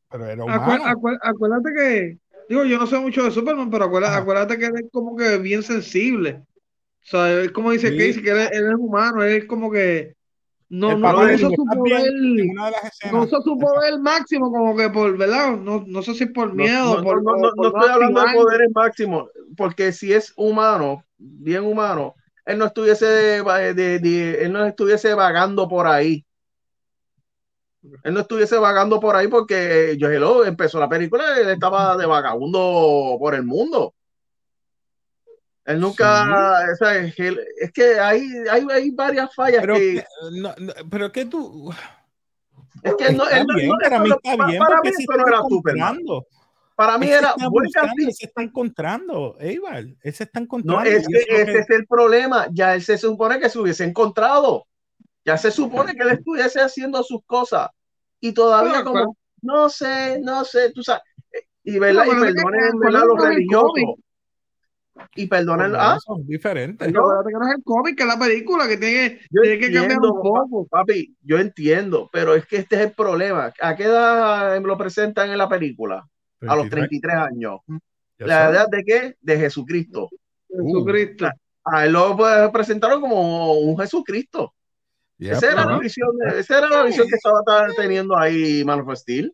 [0.10, 0.86] pero era humano.
[1.22, 2.18] acuérdate que,
[2.50, 5.64] digo, yo no sé mucho de Superman, pero acuérdate, que él es como que bien
[5.64, 6.42] sensible.
[7.04, 10.16] O sea, es como dice Casey, que él, es humano, él es como que
[10.68, 12.14] no, no, no usa su poder,
[13.12, 15.58] no usa su poder máximo, como que por, ¿verdad?
[15.58, 16.98] No, no sé si por miedo.
[16.98, 21.64] No, por, no, no, no estoy hablando de poderes máximos, porque si es humano, bien
[21.64, 26.26] humano, él no estuviese de, él no estuviese vagando por ahí.
[28.04, 32.06] Él no estuviese vagando por ahí porque yo hello, empezó la película, él estaba de
[32.06, 33.94] vagabundo por el mundo.
[35.66, 40.54] Él nunca, es que hay, hay, hay varias fallas pero que, no,
[40.90, 41.72] pero que tú
[42.84, 45.98] es que no, él, bien, para mí está bien para, mí no era Superman.
[46.76, 47.36] Para mí era
[48.12, 50.82] se está encontrando, Eibar, él se está encontrando.
[50.82, 52.48] No, es que ese es el problema.
[52.52, 54.66] Ya él se supone que se hubiese encontrado.
[55.30, 57.70] Ya se supone que él estuviese haciendo sus cosas.
[58.20, 61.04] Y todavía como, no sé, no sé, tú sabes.
[61.64, 62.04] Y, ¿verdad?
[62.04, 63.04] y perdonen ¿verdad?
[63.06, 63.96] los religiosos.
[65.16, 66.92] Y perdonen, ah, son diferentes.
[66.92, 70.00] No, que no es el cómic, que es la película que tiene, tiene que cambiar
[70.00, 70.66] un poco.
[70.68, 73.54] Papi, yo entiendo, pero es que este es el problema.
[73.62, 76.08] ¿A qué edad lo presentan en la película?
[76.42, 77.60] a los 33 años.
[78.18, 79.16] ¿La edad de qué?
[79.22, 80.10] De Jesucristo.
[80.50, 81.30] Jesucristo.
[81.66, 84.56] a él lo pues, presentaron como un Jesucristo.
[85.20, 87.44] Esa, era la visión, esa era la visión que estaba
[87.76, 89.34] teniendo ahí Man Steel.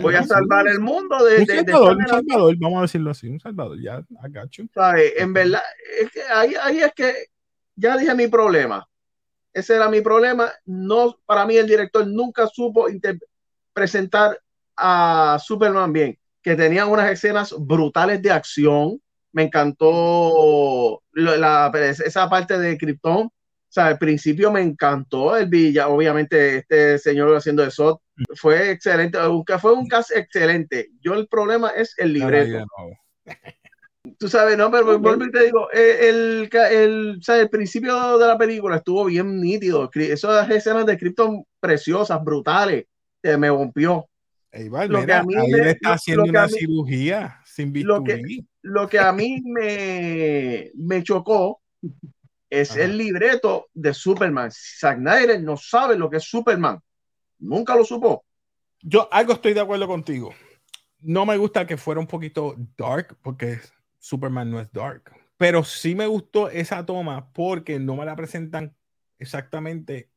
[0.00, 1.40] Voy a salvar el mundo de.
[1.40, 5.20] Un salvador, un salvador, vamos a decirlo así, un salvador, ya, I ¿Sabe?
[5.20, 5.62] En verdad,
[6.00, 7.26] es que ahí, ahí es que
[7.76, 8.86] ya dije mi problema.
[9.52, 10.50] Ese era mi problema.
[10.64, 12.86] No, para mí el director nunca supo
[13.72, 14.40] presentar
[14.76, 19.00] a Superman bien, que tenía unas escenas brutales de acción.
[19.32, 23.30] Me encantó la, esa parte de Krypton.
[23.72, 28.02] O sea, al principio me encantó el villa, obviamente este señor haciendo de SOT
[28.34, 29.18] fue excelente,
[29.58, 30.90] fue un caso excelente.
[31.00, 32.66] Yo el problema es el libreto.
[34.18, 38.36] Tú sabes, no, pero vuelvo y te digo, eh, el, el, el, principio de la
[38.36, 39.88] película estuvo bien nítido.
[39.94, 42.84] Esas escenas de Krypton preciosas, brutales,
[43.22, 44.06] me rompió
[44.52, 48.20] lo que a mí me, está haciendo una cirugía sin lo que,
[48.60, 51.62] lo que a mí me, me chocó
[52.52, 54.50] es el libreto de Superman.
[54.52, 56.78] Zack Snyder no sabe lo que es Superman.
[57.38, 58.26] Nunca lo supo.
[58.82, 60.34] Yo algo estoy de acuerdo contigo.
[61.00, 63.58] no me gusta que fuera un poquito dark, porque
[63.98, 65.10] Superman no es dark.
[65.38, 68.76] Pero sí me gustó esa toma porque no me la presentan
[69.18, 70.10] exactamente.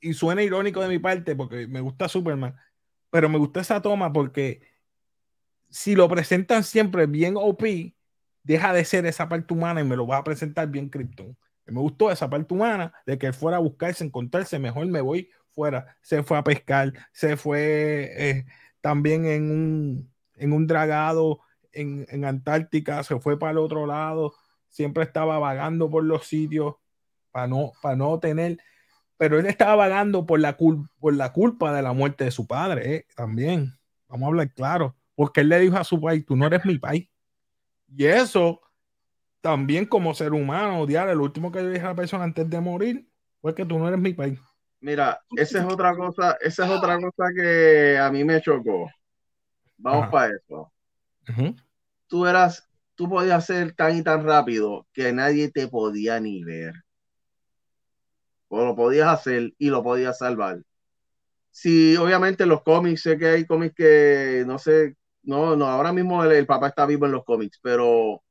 [0.00, 2.56] Y, suena irónico de mi parte porque me gusta Superman,
[3.10, 4.62] pero me gusta esa toma porque
[5.68, 7.62] si lo presentan siempre bien OP,
[8.42, 11.36] deja de ser esa parte humana y me lo va a presentar bien Krypton.
[11.66, 15.30] Me gustó esa parte humana de que él fuera a buscarse, encontrarse, mejor me voy
[15.50, 15.96] fuera.
[16.02, 18.46] Se fue a pescar, se fue eh,
[18.80, 21.40] también en un, en un dragado
[21.72, 24.34] en, en, Antártica, se fue para el otro lado,
[24.68, 26.76] siempre estaba vagando por los sitios
[27.30, 28.58] para no, para no tener,
[29.18, 32.94] pero él estaba vagando por la, por la culpa de la muerte de su padre,
[32.94, 33.74] eh, también.
[34.08, 36.78] Vamos a hablar claro, porque él le dijo a su país, tú no eres mi
[36.78, 37.08] país.
[37.88, 38.60] Y eso
[39.40, 42.60] también como ser humano, odiar, el último que yo dije a la persona antes de
[42.60, 43.08] morir
[43.40, 44.40] fue que tú no eres mi país.
[44.80, 48.90] Mira, esa es otra cosa, esa es otra cosa que a mí me chocó.
[49.78, 50.72] Vamos para eso.
[52.06, 56.74] Tú eras, tú podías ser tan y tan rápido que nadie te podía ni ver.
[58.48, 60.62] O lo podías hacer y lo podías salvar.
[61.50, 66.22] Si obviamente los cómics, sé que hay cómics que no sé, no, no, ahora mismo
[66.24, 68.22] el papá está vivo en los cómics, pero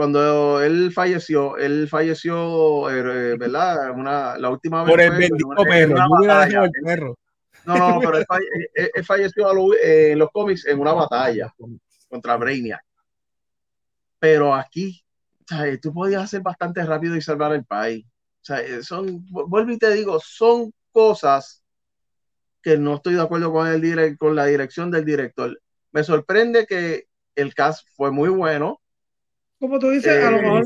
[0.00, 3.90] cuando él falleció, él falleció, eh, ¿verdad?
[3.90, 4.92] Una, la última vez.
[4.92, 5.94] Por el bendito perro.
[6.82, 7.18] perro.
[7.66, 11.52] No, no, pero él, falleció en los cómics en una batalla
[12.08, 12.80] contra Brainiac.
[14.18, 15.04] Pero aquí,
[15.46, 15.78] ¿sabes?
[15.82, 18.06] tú podías hacer bastante rápido y salvar el país.
[18.06, 21.62] O sea, eh, son, vuelvo y te digo, son cosas
[22.62, 25.60] que no estoy de acuerdo con, el con la dirección del director.
[25.92, 28.80] Me sorprende que el cast fue muy bueno
[29.60, 30.64] como tú dices, a lo eh, mejor,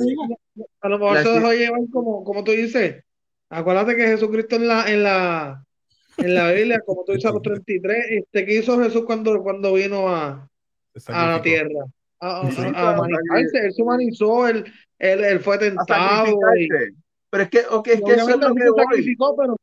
[0.81, 3.05] a lo mejor se dejó llevar como, como tú dices.
[3.51, 5.65] Acuérdate que Jesucristo en la, en la,
[6.17, 9.75] en la Biblia, como tú dices, a los 33, este, ¿qué hizo Jesús cuando, cuando
[9.75, 10.49] vino a,
[11.09, 11.85] a la tierra?
[12.21, 12.49] A,
[13.37, 14.65] él se humanizó, él,
[14.99, 16.39] él, él fue tentado.
[16.57, 16.69] Y,
[17.29, 19.57] pero es que, okay, es que eso es lo que sacrificó, pero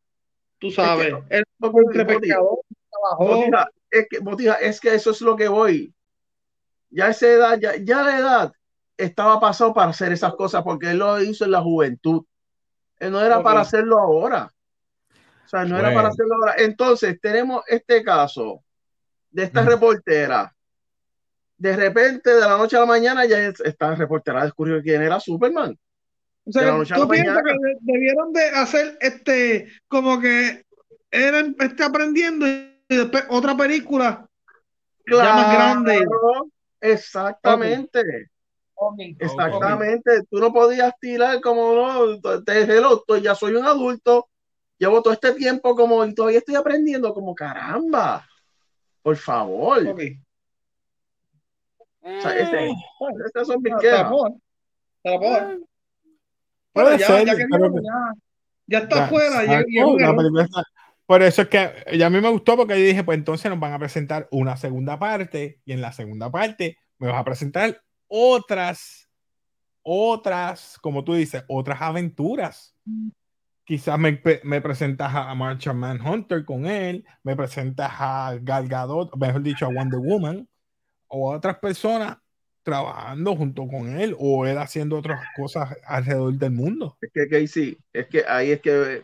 [0.59, 2.59] tú sabes, es que, él fue entre pecador,
[2.89, 3.45] trabajó.
[3.89, 4.19] es que,
[4.67, 5.93] es que eso es lo que voy.
[6.89, 8.53] Ya esa edad, ya, ya la edad,
[9.03, 12.23] estaba pasado para hacer esas cosas porque él lo hizo en la juventud.
[12.99, 14.51] Él no era para hacerlo ahora.
[15.45, 16.55] O sea, no era para hacerlo ahora.
[16.57, 18.63] Entonces, tenemos este caso
[19.31, 20.53] de esta reportera.
[21.57, 25.77] De repente, de la noche a la mañana, ya esta reportera descubrió quién era Superman.
[26.45, 30.65] O sea, ¿tú piensas que debieron de hacer este, como que
[31.11, 34.27] eran, está aprendiendo y después otra película
[35.05, 36.05] claro, más grande?
[36.79, 38.30] Exactamente.
[39.19, 44.27] Exactamente, tú no podías tirar como no, te estoy, ya soy un adulto,
[44.77, 48.27] llevo todo este tiempo como y todavía estoy aprendiendo como caramba.
[49.03, 49.88] Por favor.
[49.88, 50.19] Okay.
[52.01, 52.73] O sea, este, eh.
[53.25, 54.11] estas son mis quejas.
[56.73, 58.13] Puede ya, ser, ya, que ya,
[58.67, 59.43] ya, está afuera.
[59.45, 59.63] Ya,
[61.05, 63.59] por eso es que ya a mí me gustó porque yo dije, pues entonces nos
[63.59, 67.82] van a presentar una segunda parte y en la segunda parte me vas a presentar
[68.14, 69.09] otras,
[69.82, 72.76] otras, como tú dices, otras aventuras.
[73.64, 79.41] Quizás me, me presentas a Marcha Manhunter con él, me presentas a Gal Gadot, mejor
[79.41, 80.47] dicho, a Wonder Woman,
[81.07, 82.18] o a otras personas
[82.64, 86.97] trabajando junto con él o él haciendo otras cosas alrededor del mundo.
[86.99, 89.03] Es que Casey, es que ahí es que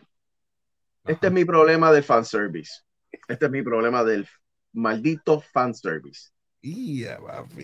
[1.06, 2.82] este es mi problema del fanservice.
[3.26, 4.28] Este es mi problema del
[4.74, 6.28] maldito fanservice.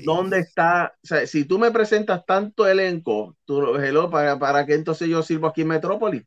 [0.04, 0.94] ¿Dónde está?
[1.02, 5.22] O sea, si tú me presentas tanto elenco, tú, hello, ¿para, ¿para qué entonces yo
[5.22, 6.22] sirvo aquí en Metrópolis?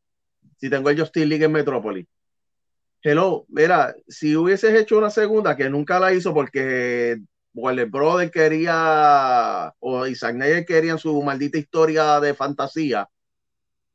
[0.57, 2.07] Si tengo el Justin League en Metrópolis.
[3.01, 7.19] Hello, mira, si hubieses hecho una segunda, que nunca la hizo porque
[7.53, 13.07] Warner Brother quería, o Isaac Snyder querían su maldita historia de fantasía,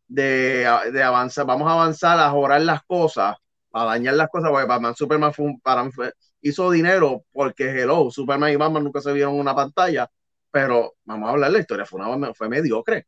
[0.07, 3.37] de, de avanzar, vamos a avanzar a jorar las cosas,
[3.73, 6.13] a dañar las cosas, porque Batman Superman fue, para mí fue,
[6.43, 10.11] hizo dinero porque Hello, Superman y Batman nunca se vieron en una pantalla,
[10.51, 13.07] pero vamos a hablar de la historia, fue, una, fue mediocre.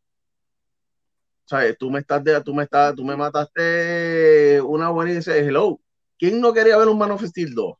[1.44, 5.16] O sea, tú me estás, de, tú me estás, tú me mataste una buena y
[5.16, 5.78] dices, hello,
[6.18, 7.76] ¿quién no quería ver un Man of Steel 2?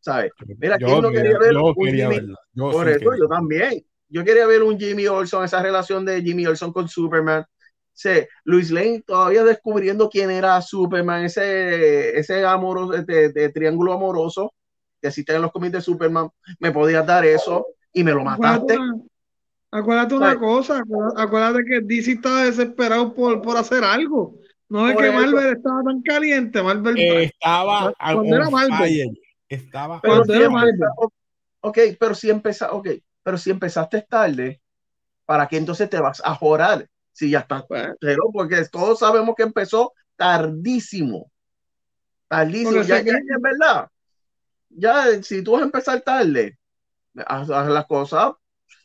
[0.00, 0.32] ¿Sabes?
[0.58, 2.34] Mira, ¿quién no quería ver un Jimmy?
[2.54, 3.84] Por eso yo también.
[4.08, 7.44] Yo quería ver un Jimmy Olson, esa relación de Jimmy Olson con Superman.
[7.92, 8.10] Sí,
[8.44, 14.54] Luis Lane todavía descubriendo quién era Superman, ese, ese amoroso, de triángulo amoroso
[15.06, 16.28] que si en los cómics de Superman,
[16.58, 18.76] me podías dar eso y me lo mataste.
[19.70, 20.82] Acuérdate, una cosa,
[21.16, 24.34] acuérdate que DC estaba desesperado por, por hacer algo.
[24.68, 29.20] No es que Marvel estaba tan caliente, Marvel estaba cuando era Marvel.
[29.48, 30.74] Estaba pero era Marvel.
[31.60, 32.88] Ok, pero si empezaste, ok,
[33.22, 34.60] pero si empezaste tarde,
[35.24, 36.88] ¿para qué entonces te vas a jorar?
[37.12, 37.64] Si ya estás,
[38.00, 41.30] pero porque todos sabemos que empezó tardísimo.
[42.28, 43.88] Tardísimo, ya, ya, es verdad.
[44.68, 46.58] Ya, si tú vas a empezar tarde,
[47.26, 48.32] haz, las cosas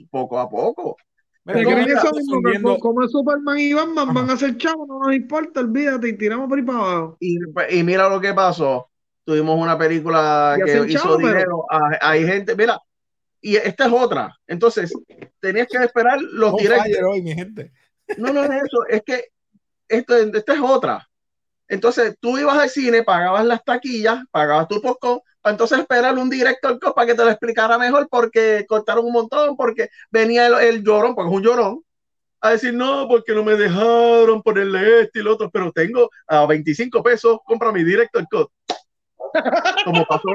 [0.09, 0.97] poco a poco.
[1.43, 2.11] ¿Me creen eso
[2.41, 2.79] mismo?
[2.79, 6.57] Como Superman y Batman van a ser chavos, no nos importa, olvídate y tiramos por
[6.57, 7.17] ahí para abajo.
[7.19, 7.37] Y,
[7.69, 8.89] y mira lo que pasó.
[9.23, 11.65] Tuvimos una película que hizo dinero.
[11.69, 12.79] Ah, hay gente, mira,
[13.41, 14.37] y esta es otra.
[14.47, 14.93] Entonces,
[15.39, 16.97] tenías que esperar los directos.
[18.17, 19.25] No, no es eso, es que
[19.87, 21.07] esto, esta es otra.
[21.67, 26.29] Entonces, tú ibas al cine, pagabas las taquillas, pagabas tu popcorn, para entonces esperar un
[26.29, 31.15] director para que te lo explicara mejor, porque cortaron un montón, porque venía el, llorón,
[31.15, 31.83] porque es un llorón,
[32.41, 36.45] a decir, no, porque no me dejaron ponerle este y lo otro, pero tengo a
[36.45, 38.49] 25 pesos, compra mi director cut.
[39.85, 40.27] Como pasó,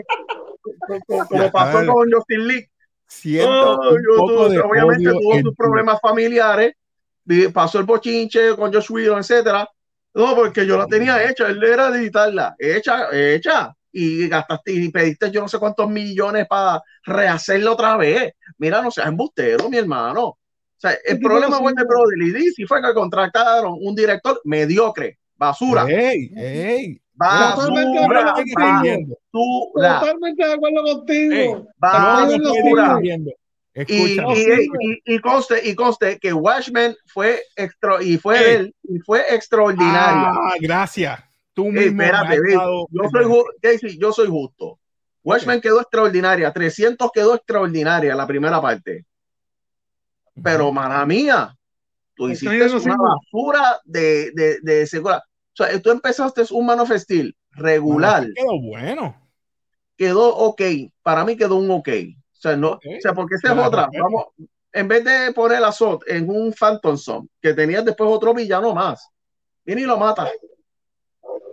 [1.29, 2.69] como, pasó con Justin Lee.
[3.09, 6.75] Siento obviamente tuvo sus problemas familiares,
[7.53, 9.69] pasó el bochinche con Josh Whedon, etcétera.
[10.15, 15.31] No, porque yo la tenía hecha, él era editarla, hecha, hecha, y gastaste y pediste
[15.31, 18.35] yo no sé cuántos millones para rehacerla otra vez.
[18.59, 20.25] Mira, no seas embustero, mi hermano.
[20.25, 20.39] O
[20.79, 25.87] sea, el problema fue de Brother y DC fue que contrataron un director mediocre, basura.
[25.89, 26.31] ¡Ey!
[26.37, 27.01] ¡Ey!
[27.19, 31.67] Totalmente, Totalmente de acuerdo contigo.
[31.79, 33.01] Basura.
[33.89, 34.21] Y,
[35.05, 40.29] y, conste, y conste que Watchmen fue extra, y fue él, y fue extraordinario.
[40.29, 41.26] Ah, gracias.
[41.57, 44.79] Tú mismo espérate, yo, soy, yo soy justo.
[45.25, 49.07] Watchmen quedó extraordinaria, 300 quedó extraordinaria la primera parte.
[50.45, 51.57] Pero, mala mía,
[52.15, 55.23] tú hiciste una basura de, de, de, o
[55.55, 58.27] sea, tú empezaste un Man of Steel regular.
[58.35, 59.17] quedó bueno.
[59.97, 60.61] Quedó ok.
[61.03, 61.89] Para mí quedó un ok.
[61.89, 63.89] O sea, no, o sea porque esa es otra.
[63.99, 64.27] Vamos,
[64.73, 68.75] en vez de poner a Sot en un Phantom Zone, que tenías después otro villano
[68.75, 69.09] más,
[69.65, 70.31] viene y lo mata.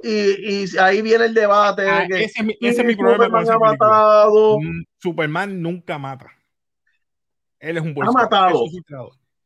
[0.03, 1.89] Y, y ahí viene el debate.
[1.89, 3.45] Ah, ese, es mi problema.
[3.45, 4.59] Superman, ha matado.
[4.59, 6.27] Mm, Superman nunca mata.
[7.57, 8.65] Él es un buen Ha matado.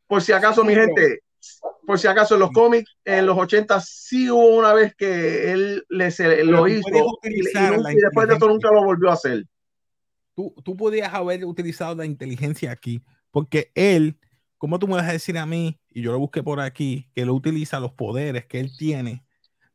[0.08, 1.20] Por si acaso, mi gente,
[1.86, 5.86] por si acaso en los cómics, en los 80 sí hubo una vez que él
[5.90, 6.10] le
[6.44, 6.90] lo hizo
[7.24, 9.44] y, después de eso nunca lo volvió a hacer.
[10.34, 14.18] Tú, tú podías haber utilizado la inteligencia aquí, porque él,
[14.58, 17.22] como tú me vas a decir a mí, y yo lo busqué por aquí, que
[17.22, 19.27] él utiliza los poderes que él tiene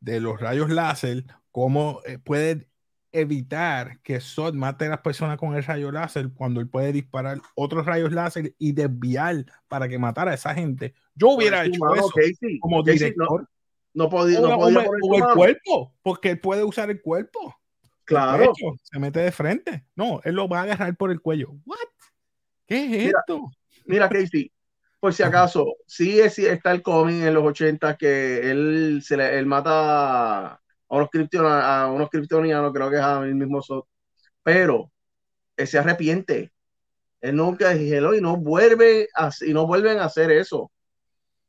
[0.03, 2.69] de los rayos láser, cómo eh, puede
[3.13, 7.41] evitar que Sod mate a las personas con el rayo láser cuando él puede disparar
[7.55, 10.95] otros rayos láser y desviar para que matara a esa gente.
[11.15, 12.11] Yo hubiera hecho eso
[12.61, 13.49] como director.
[13.95, 17.55] no, podía, no podía o, el cuerpo, porque él puede usar el cuerpo.
[18.05, 18.53] Claro.
[18.83, 19.85] se mete de frente.
[19.95, 21.53] No, él lo va a agarrar por el cuello.
[21.65, 21.79] ¿What?
[22.67, 23.51] ¿Qué es esto?
[23.87, 24.51] Mira, Casey,
[25.03, 29.47] por si acaso, sí, está el cómic en los 80 que él, se le, él
[29.47, 31.09] mata a unos,
[31.45, 33.85] a unos criptonianos, creo que es el mismo Sot,
[34.45, 34.93] pero
[35.57, 36.53] él se arrepiente.
[37.21, 40.71] Él nunca dijo y no vuelve a, y no vuelven a hacer eso.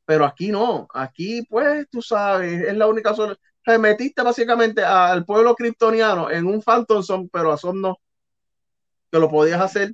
[0.05, 3.37] Pero aquí no, aquí pues tú sabes, es la única solución.
[3.79, 7.99] Metiste básicamente al pueblo kryptoniano en un Phantom Zone, pero a Son no,
[9.11, 9.93] que lo podías hacer.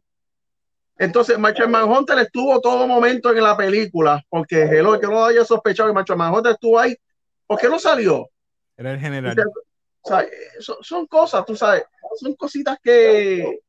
[0.99, 5.87] Entonces, Macho Manhunter estuvo todo momento en la película, porque el que no haya sospechado
[5.87, 6.93] que Macho Manhunter estuvo ahí,
[7.47, 8.29] ¿por qué no salió?
[8.75, 9.37] Era el general.
[10.59, 11.85] son, cosas, tú sabes,
[12.19, 13.61] son cositas que.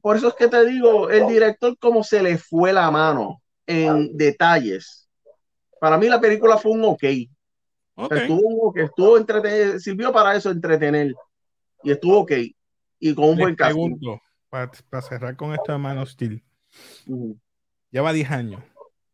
[0.00, 4.16] Por eso es que te digo, el director, como se le fue la mano en
[4.16, 5.08] detalles.
[5.80, 7.02] Para mí, la película fue un ok.
[8.10, 11.14] Estuvo, que estuvo entretenido, sirvió para eso entretener.
[11.82, 12.32] Y estuvo ok.
[13.00, 13.76] Y con un buen caso.
[14.52, 16.42] Para, cerrar con esto de Man of Steel.
[17.90, 18.62] Lleva 10 años.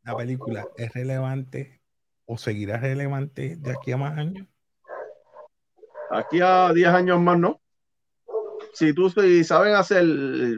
[0.03, 1.81] La película es relevante
[2.27, 4.49] o seguirá relevante de aquí a más años.
[6.11, 7.61] Aquí a 10 años más, ¿no?
[8.73, 10.05] Si tú si saben hacer,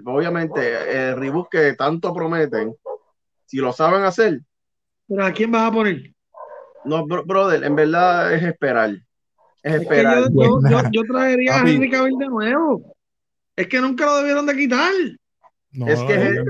[0.07, 2.75] obviamente, el reboot que tanto prometen,
[3.45, 4.41] si lo saben hacer.
[5.07, 6.15] ¿Pero a quién vas a poner?
[6.87, 8.97] No, brother, en verdad es esperar.
[9.63, 10.25] Es, esperar.
[10.91, 12.97] yo, traería a Henry Cavill de nuevo.
[13.61, 14.93] Es que nunca lo debieron de quitar.
[15.87, 16.43] es que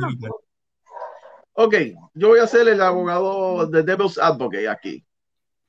[1.53, 1.75] Ok,
[2.15, 5.05] yo voy a ser el abogado de Devil's Advocate aquí.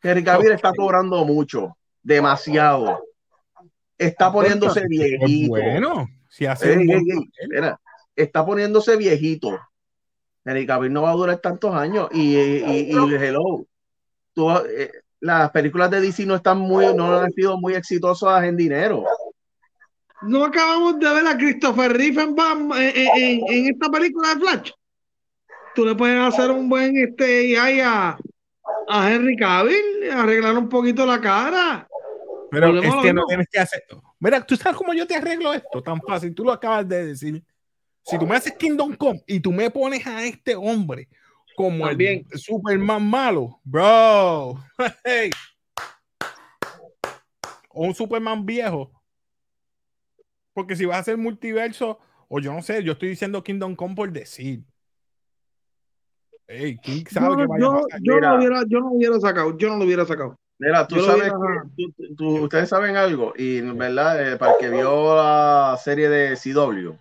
[0.01, 2.99] Henry Cavill está cobrando mucho, demasiado
[4.07, 5.49] está poniéndose viejito.
[5.49, 6.85] Bueno, si hace
[8.15, 9.59] está poniéndose viejito.
[10.43, 13.65] El Cavill no va a durar tantos años y, y, hello.
[14.35, 19.03] Eh, las películas de DC no están muy, no han sido muy exitosas en dinero.
[20.21, 24.71] No acabamos de ver a Christopher Reeve en, en, esta película de Flash.
[25.73, 28.17] Tú le puedes hacer un buen este a,
[28.87, 31.87] a Henry Cavill, arreglar un poquito la cara.
[32.51, 33.83] Pero es que no tienes que hacer.
[34.19, 36.35] Mira, tú sabes cómo yo te arreglo esto, tan fácil.
[36.35, 37.43] Tú lo acabas de decir.
[38.03, 41.07] Si tú me haces Kingdom Come y tú me pones a este hombre
[41.55, 44.59] como el Superman malo, bro.
[47.73, 48.91] O un Superman viejo.
[50.53, 53.95] Porque si vas a hacer multiverso, o yo no sé, yo estoy diciendo Kingdom Come
[53.95, 54.63] por decir.
[56.47, 59.69] Hey, ¿quién sabe yo, vaya a yo, no hubiera, yo no lo hubiera sacado, yo
[59.69, 60.37] no lo hubiera sacado.
[60.59, 61.31] Mira, tú sabes
[61.75, 66.93] que, ustedes saben algo, y verdad, eh, para el que vio la serie de CW,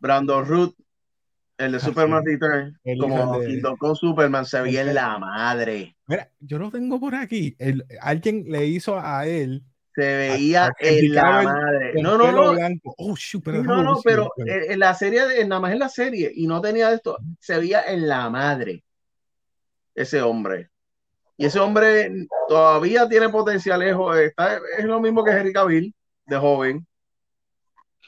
[0.00, 0.76] Brandon Root,
[1.58, 3.40] el de ah, Superman Return, como
[3.78, 5.96] con Superman, se veía en la madre.
[6.06, 7.56] Mira, yo lo tengo por aquí.
[7.58, 9.64] El, alguien le hizo a él.
[9.94, 12.02] Se veía en la madre.
[12.02, 12.52] no, no, no.
[12.96, 13.14] Oh,
[13.44, 17.18] no, no, pero en la serie, nada más en la serie, y no tenía esto,
[17.38, 18.82] se veía en la madre.
[19.94, 20.70] Ese hombre.
[21.36, 23.96] Y ese hombre todavía tiene potencial, es,
[24.78, 25.94] es lo mismo que Jerry Cavill,
[26.26, 26.86] de joven.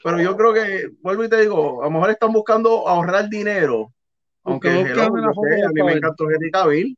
[0.03, 3.91] Pero yo creo que, vuelvo y te digo, a lo mejor están buscando ahorrar dinero.
[4.43, 6.97] Aunque a mí me encantó Henry Cavill.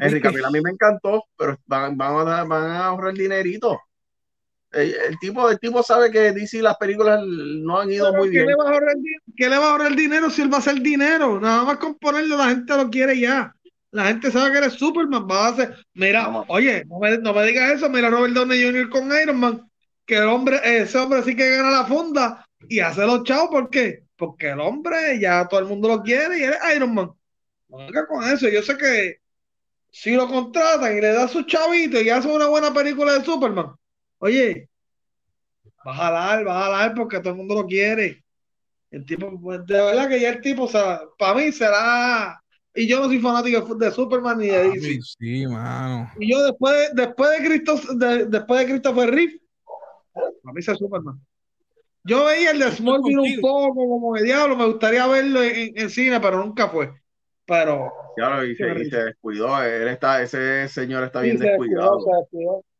[0.00, 3.78] Henry Cavill a mí me encantó, pero van, van, a, van a ahorrar dinerito.
[4.72, 8.46] El, tipo, el tipo sabe que DC las películas no han ido muy bien.
[8.46, 8.96] Le va a ahorrar,
[9.36, 11.38] ¿Qué le va a ahorrar dinero si él va a hacer dinero?
[11.38, 13.54] Nada más con ponerlo, la gente lo quiere ya.
[13.90, 15.26] La gente sabe que eres Superman.
[15.30, 15.76] Va a hacer.
[15.92, 17.90] Mira, oye, no me, no me digas eso.
[17.90, 18.88] Mira Robert Downey Jr.
[18.88, 19.62] con Iron Man
[20.06, 23.70] que el hombre, ese hombre sí que gana la funda y hace los chavos, ¿por
[23.70, 24.04] qué?
[24.16, 27.10] Porque el hombre ya todo el mundo lo quiere y él es Iron Man.
[27.68, 29.16] No venga con eso, yo sé que
[29.90, 33.74] si lo contratan y le dan su chavito y hace una buena película de Superman,
[34.22, 34.68] oye,
[35.86, 38.24] va a jalar, va a jalar porque todo el mundo lo quiere.
[38.90, 42.40] El tipo, pues, de verdad que ya el tipo, o sea, para mí será.
[42.74, 44.98] Y yo no soy fanático de Superman ni de DC.
[45.18, 46.10] Sí, mano.
[46.18, 47.80] Y yo después de, después de Cristo,
[48.28, 49.40] después de Christopher Reeve,
[50.14, 51.20] a mí es Superman.
[52.04, 56.20] Yo veía el de Smallville un poco como de diablo, me gustaría verlo en, cine,
[56.20, 56.92] pero nunca fue.
[57.44, 57.92] Pero.
[58.16, 59.62] Claro, y se, descuidó.
[59.62, 61.98] Él está, ese señor está bien descuidado.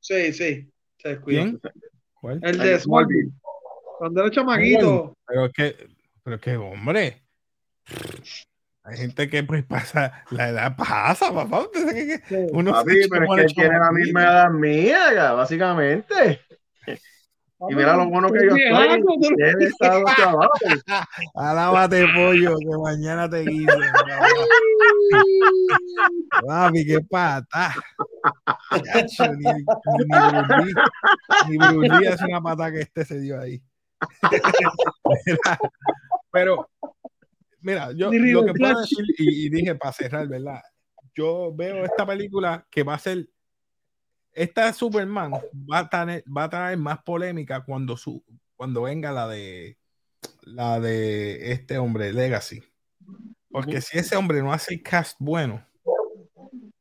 [0.00, 0.71] Sí, sí,
[1.02, 1.58] se descuidó.
[2.14, 2.40] ¿Cuál?
[2.42, 3.32] El, de Smallville.
[3.98, 5.16] Cuando era chamaquito.
[5.26, 5.88] Pero que,
[6.22, 7.22] pero que hombre.
[8.84, 11.66] Hay gente que pues pasa, la edad pasa, papá.
[12.52, 16.40] Uno Papi, pero es que tiene la misma edad mía, básicamente.
[17.68, 19.02] Y mira lo bueno que yo estoy.
[21.34, 23.66] Alábate, pollo, que mañana te guise.
[26.46, 27.74] Papi, qué pata.
[31.48, 33.62] ni, ni, es una pata que este se dio ahí.
[36.32, 36.68] pero,
[37.60, 40.60] mira, yo lo que puedo decir, y, y dije para cerrar, ¿verdad?
[41.14, 43.28] Yo veo esta película que va a ser
[44.32, 45.32] esta Superman
[45.70, 48.22] va a, traer, va a traer más polémica cuando, su,
[48.56, 49.76] cuando venga la de
[50.42, 52.62] la de este hombre, Legacy.
[53.50, 55.64] Porque si ese hombre no hace cast bueno,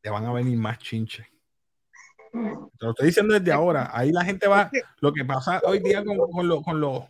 [0.01, 1.27] le van a venir más chinches.
[2.31, 3.91] Te lo estoy diciendo desde ahora.
[3.93, 4.71] Ahí la gente va.
[5.01, 7.03] Lo que pasa hoy día con, con, lo, con, los,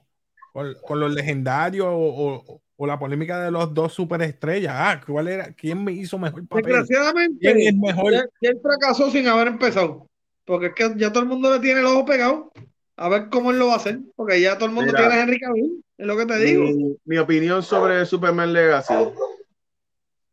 [0.51, 4.73] con, los legendarios o, o, la polémica de los dos superestrellas.
[4.75, 5.53] Ah, ¿cuál era?
[5.53, 6.65] ¿Quién me hizo mejor papel?
[6.65, 8.31] Desgraciadamente, ¿Quién es mejor?
[8.39, 10.09] ¿Quién fracasó sin haber empezado?
[10.51, 12.51] Porque es que ya todo el mundo le tiene el ojo pegado.
[12.97, 13.99] A ver cómo él lo va a hacer.
[14.17, 15.81] Porque ya todo el mundo tiene a Henry Cavill.
[15.97, 16.97] Es lo que te digo.
[17.05, 18.93] Mi, opinión sobre Superman Legacy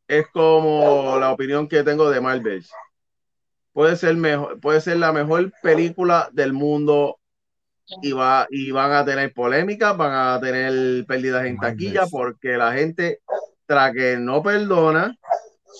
[0.08, 2.66] es como la opinión que tengo de Marvel.
[3.72, 7.20] Puede ser, mejor, puede ser la mejor película del mundo
[8.02, 12.72] y, va, y van a tener polémicas, van a tener pérdidas en taquilla porque la
[12.72, 13.20] gente,
[13.66, 15.16] tras que no perdona,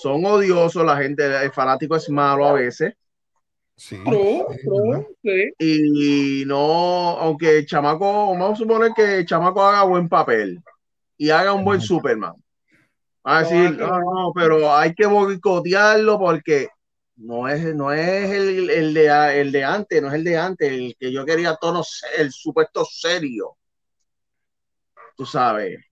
[0.01, 2.95] son odiosos, la gente, el fanático es malo a veces
[3.79, 4.03] Sí,
[5.61, 6.57] Y no,
[7.19, 10.61] aunque el chamaco, vamos a suponer que el chamaco haga buen papel
[11.17, 12.35] y haga un buen Superman.
[13.23, 16.69] A decir, no, no, pero hay que boicotearlo porque
[17.17, 20.73] no es, no es el, el, de, el de antes, no es el de antes,
[20.73, 21.85] el que yo quería tono,
[22.17, 23.57] el supuesto serio.
[25.17, 25.88] Tú sabes.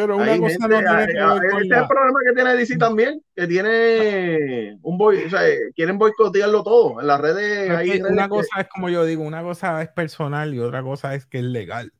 [0.00, 2.78] Pero una cosa no tiene que ver con este es el problema que tiene DC
[2.78, 5.40] también, que tiene un boy, o sea,
[5.74, 7.70] quieren boicotearlo todo en las redes.
[7.70, 11.26] Hay una cosa es como yo digo, una cosa es personal y otra cosa es
[11.26, 11.92] que es legal.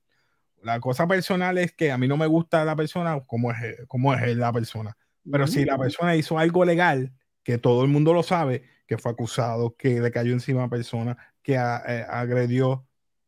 [0.63, 4.15] La cosa personal es que a mí no me gusta la persona como es, como
[4.15, 4.97] es la persona.
[5.31, 9.11] Pero si la persona hizo algo legal, que todo el mundo lo sabe, que fue
[9.13, 12.87] acusado, que le cayó encima a persona, que eh, agredió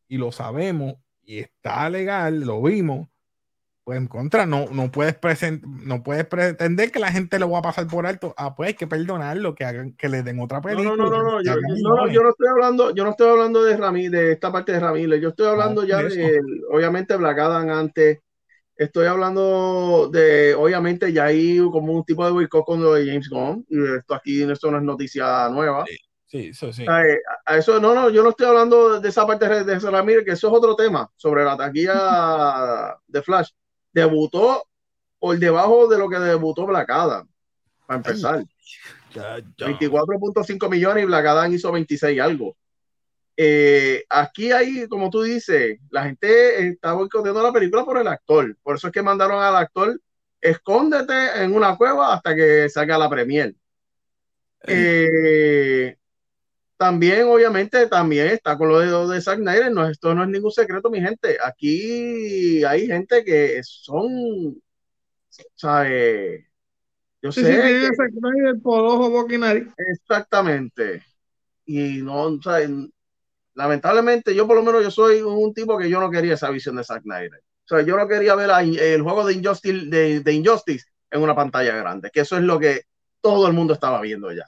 [0.08, 3.08] y lo sabemos y está legal, lo vimos,
[3.84, 5.16] pues en contra, no, no puedes
[5.62, 8.34] no puedes pretender que la gente lo va a pasar por alto.
[8.36, 10.90] Ah, pues hay que perdonarlo, que hagan, que le den otra película.
[10.90, 14.32] No, no, no, no, yo, no, estoy hablando, yo no estoy hablando de Ramírez, de
[14.32, 18.20] esta parte de Ramírez, yo estoy hablando ya de, obviamente, Black antes.
[18.76, 23.28] Estoy hablando de, obviamente, ya hay como un tipo de boicot con lo de James
[23.28, 25.84] Gunn, y esto aquí, esto no es noticia nueva.
[26.26, 26.86] Sí, eso sí.
[26.86, 30.32] A, eso, no, no, yo no estoy hablando de esa parte de, de Ramírez, que
[30.32, 33.50] eso es otro tema, sobre la taquilla de Flash
[33.92, 34.64] debutó
[35.18, 37.28] por debajo de lo que debutó Black Adam,
[37.86, 38.44] para empezar.
[39.14, 42.56] 24.5 millones y Black Adam hizo 26 algo.
[43.36, 48.56] Eh, aquí hay, como tú dices, la gente está boicoteando la película por el actor.
[48.62, 49.98] Por eso es que mandaron al actor,
[50.40, 53.54] escóndete en una cueva hasta que salga la premier.
[54.66, 55.96] Eh,
[56.80, 59.70] también, obviamente, también está con lo de, de Zack Snyder.
[59.70, 61.36] No, esto no es ningún secreto, mi gente.
[61.44, 64.58] Aquí hay gente que son,
[65.56, 66.42] ¿sabes?
[67.20, 67.42] Yo sé.
[67.42, 69.26] que, Zack Snyder por ojo,
[69.92, 71.04] Exactamente.
[71.66, 72.70] Y no, ¿sabes?
[73.52, 76.76] Lamentablemente, yo por lo menos yo soy un tipo que yo no quería esa visión
[76.76, 77.42] de Zack Snyder.
[77.66, 78.48] O sea, yo no quería ver
[78.80, 82.58] el juego de Injustice, de, de Injustice en una pantalla grande, que eso es lo
[82.58, 82.84] que
[83.20, 84.46] todo el mundo estaba viendo ya.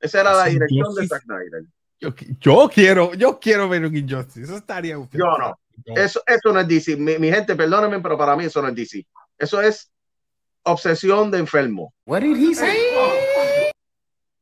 [0.00, 1.64] Esa era la dirección de Zack Snyder.
[2.00, 4.42] Yo, quiero, yo quiero ver un Injustice.
[4.42, 4.94] Eso estaría.
[4.94, 5.58] Yo no.
[5.84, 6.96] Eso, eso no es DC.
[6.96, 9.06] Mi, gente, perdónenme, pero para mí eso no es DC.
[9.38, 9.90] Eso es
[10.62, 11.92] obsesión de enfermo.
[12.04, 12.78] What did he say?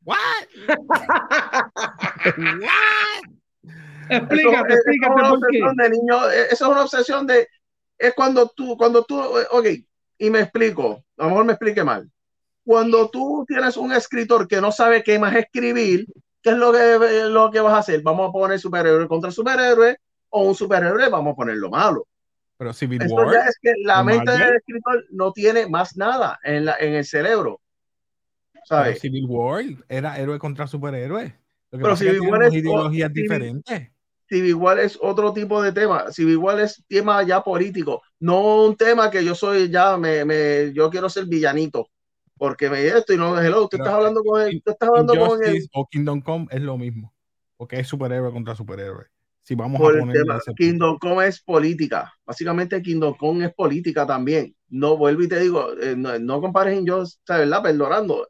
[0.04, 0.18] What?
[4.08, 5.58] Explícate, explícate por qué.
[5.82, 7.48] De niño, eso es una obsesión de.
[7.98, 9.66] Es cuando tú, cuando tú, ok,
[10.18, 12.08] y me explico, a lo mejor me explique mal
[12.66, 16.04] cuando tú tienes un escritor que no sabe qué más escribir,
[16.42, 18.02] ¿qué es lo que, lo que vas a hacer?
[18.02, 19.96] Vamos a poner superhéroe contra superhéroe
[20.30, 22.08] o un superhéroe, vamos a poner lo malo.
[22.58, 23.32] Pero Civil War.
[23.32, 27.04] Ya es que la mente del escritor no tiene más nada en, la, en el
[27.04, 27.60] cerebro.
[28.64, 28.98] ¿sabes?
[28.98, 31.38] Civil War era héroe contra superhéroe.
[31.70, 33.92] Pero Civil War es ideologías diferentes.
[34.28, 36.10] Civil War es otro tipo de tema.
[36.10, 40.72] Civil War es tema ya político, no un tema que yo soy ya, me, me
[40.72, 41.90] yo quiero ser villanito
[42.36, 45.44] porque me esto y no hello, tú estás hablando con él, tú estás hablando con
[45.44, 45.68] él.
[45.72, 47.12] O Kingdom Come es lo mismo,
[47.56, 49.06] porque es superhéroe contra superhéroe.
[49.42, 50.24] Si vamos a poner
[50.56, 54.54] Kingdom Come es política, básicamente Kingdom Come es política también.
[54.68, 57.62] No vuelvo y te digo, eh, no, compares Injustice, ¿verdad?
[57.62, 58.28] Perdonando.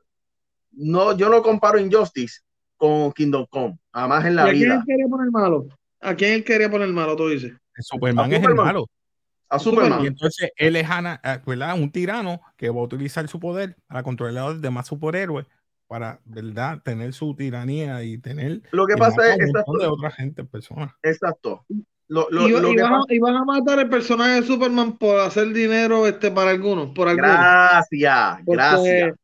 [0.73, 2.43] No, yo no comparo Injustice
[2.77, 4.75] con Kingdom Come, jamás en la vida.
[4.75, 5.67] ¿A quién quería poner malo?
[6.01, 7.55] ¿A quién quería poner malo, tú dices?
[7.79, 8.87] Superman es el malo
[9.49, 10.05] a Superman.
[10.05, 14.45] Y entonces él es eh, un tirano que va a utilizar su poder para controlar
[14.45, 15.47] a los demás superhéroes
[15.87, 20.93] para verdad tener su tiranía y tener lo que pasa es de otra gente personas
[21.03, 21.65] exacto.
[22.09, 22.53] Lo, y,
[23.19, 27.31] van, a matar el personaje de Superman por hacer dinero este para algunos por algunos.
[27.31, 29.15] Gracias gracias.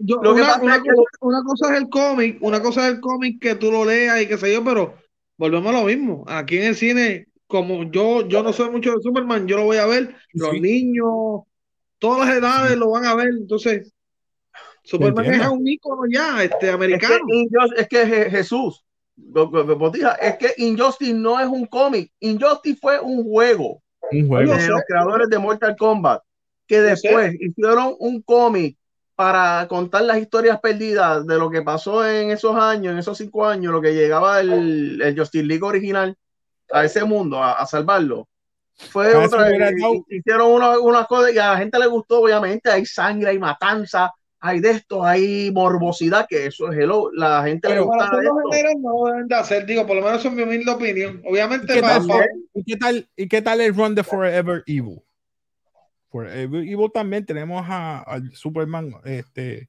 [0.00, 4.26] una, cosa, es el cómic una cosa es el cómic que tú lo leas y
[4.26, 4.94] qué sé yo pero
[5.38, 6.24] volvemos a lo mismo.
[6.28, 9.76] Aquí en el cine como yo, yo no soy mucho de Superman, yo lo voy
[9.76, 11.42] a ver, los niños,
[11.98, 13.92] todas las edades lo van a ver, entonces
[14.82, 17.26] Superman es un ícono ya, este americano.
[17.76, 18.82] Es que, es que Jesús,
[19.18, 23.82] es que Injustice no es un cómic, Injustice fue un juego.
[24.10, 24.54] Un juego.
[24.54, 26.22] De los creadores de Mortal Kombat,
[26.66, 28.78] que después hicieron un cómic
[29.14, 33.44] para contar las historias perdidas de lo que pasó en esos años, en esos cinco
[33.44, 36.16] años, lo que llegaba el, el Justice League original
[36.72, 38.28] a ese mundo, a, salvarlo.
[38.74, 39.48] Fue otra,
[40.08, 44.12] hicieron unas una cosas y a la gente le gustó, obviamente, hay sangre, hay matanza,
[44.40, 48.10] hay de esto, hay morbosidad, que eso es hello, la gente le gusta.
[48.10, 51.22] no deben de hacer, digo, por lo menos es mi humilde opinión.
[51.24, 52.06] Obviamente, ¿Y qué, tal,
[52.54, 55.00] ¿y qué, tal, ¿y qué tal el run de Forever Evil?
[56.10, 59.68] Forever Evil también tenemos a, Superman, este,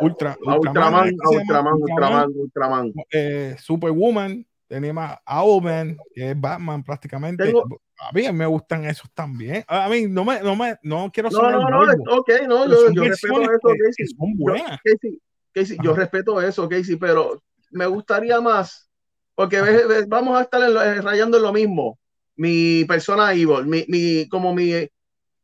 [0.00, 7.52] Ultra, Ultraman, Ultraman, Ultraman, Ultraman, eh, Superwoman, tenemos a Owlman, que es Batman prácticamente.
[7.98, 9.64] A mí me gustan esos también.
[9.68, 13.04] A mí no me, no me, no quiero No, no, no, ok, no, yo, yo
[13.04, 14.06] respeto eso, Casey.
[14.16, 14.70] Son buenas.
[14.84, 15.22] Yo, Casey,
[15.52, 18.90] Casey yo respeto eso, Casey, pero me gustaría más,
[19.34, 19.60] porque
[20.08, 20.60] vamos a estar
[21.02, 21.98] rayando en lo mismo.
[22.34, 24.72] Mi persona evil, mi, mi, como mi,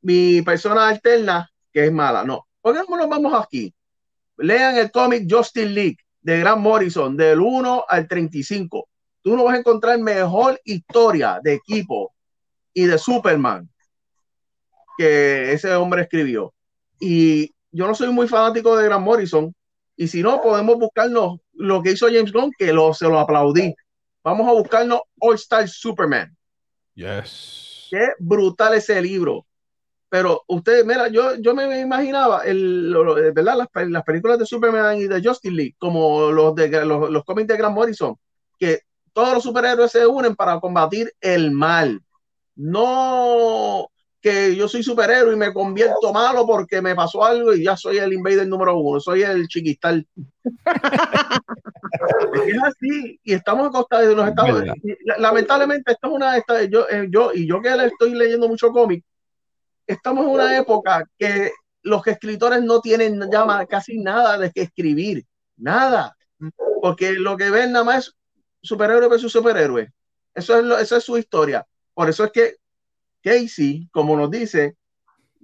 [0.02, 2.24] mi persona alterna, que es mala.
[2.24, 3.74] No, ¿por qué no nos vamos aquí?
[4.36, 8.88] Lean el cómic Justin League de Grant Morrison, del 1 al 35
[9.22, 12.12] tú no vas a encontrar mejor historia de equipo
[12.74, 13.68] y de Superman
[14.96, 16.52] que ese hombre escribió.
[17.00, 19.54] Y yo no soy muy fanático de Grant Morrison.
[19.96, 23.74] Y si no, podemos buscarnos lo que hizo James Gunn, que lo, se lo aplaudí.
[24.24, 26.36] Vamos a buscarnos All Star Superman.
[26.94, 27.88] Yes.
[27.90, 29.46] Qué brutal ese libro.
[30.08, 32.94] Pero ustedes, mira, yo, yo me imaginaba el,
[33.34, 33.56] ¿verdad?
[33.56, 37.48] Las, las, películas de Superman y de Justice League, como los de los, los cómics
[37.48, 38.14] de Grant Morrison,
[38.58, 38.82] que
[39.12, 42.00] todos los superhéroes se unen para combatir el mal.
[42.54, 43.88] No
[44.22, 47.98] que yo soy superhéroe y me convierto malo porque me pasó algo y ya soy
[47.98, 50.06] el invader número uno, soy el chiquistal.
[52.46, 54.62] es así, y estamos acostados de los Estados
[55.18, 56.36] Lamentablemente, esto es una.
[56.36, 59.04] Esta, yo, eh, yo, y yo que le estoy leyendo mucho cómic,
[59.88, 61.50] estamos en una época que
[61.82, 65.24] los escritores no tienen ya casi nada de que escribir,
[65.56, 66.16] nada,
[66.80, 68.14] porque lo que ven nada más
[68.62, 69.92] superhéroe versus superhéroe.
[70.34, 71.66] Eso es, lo, eso es su historia.
[71.94, 72.56] Por eso es que
[73.22, 74.76] Casey, como nos dice,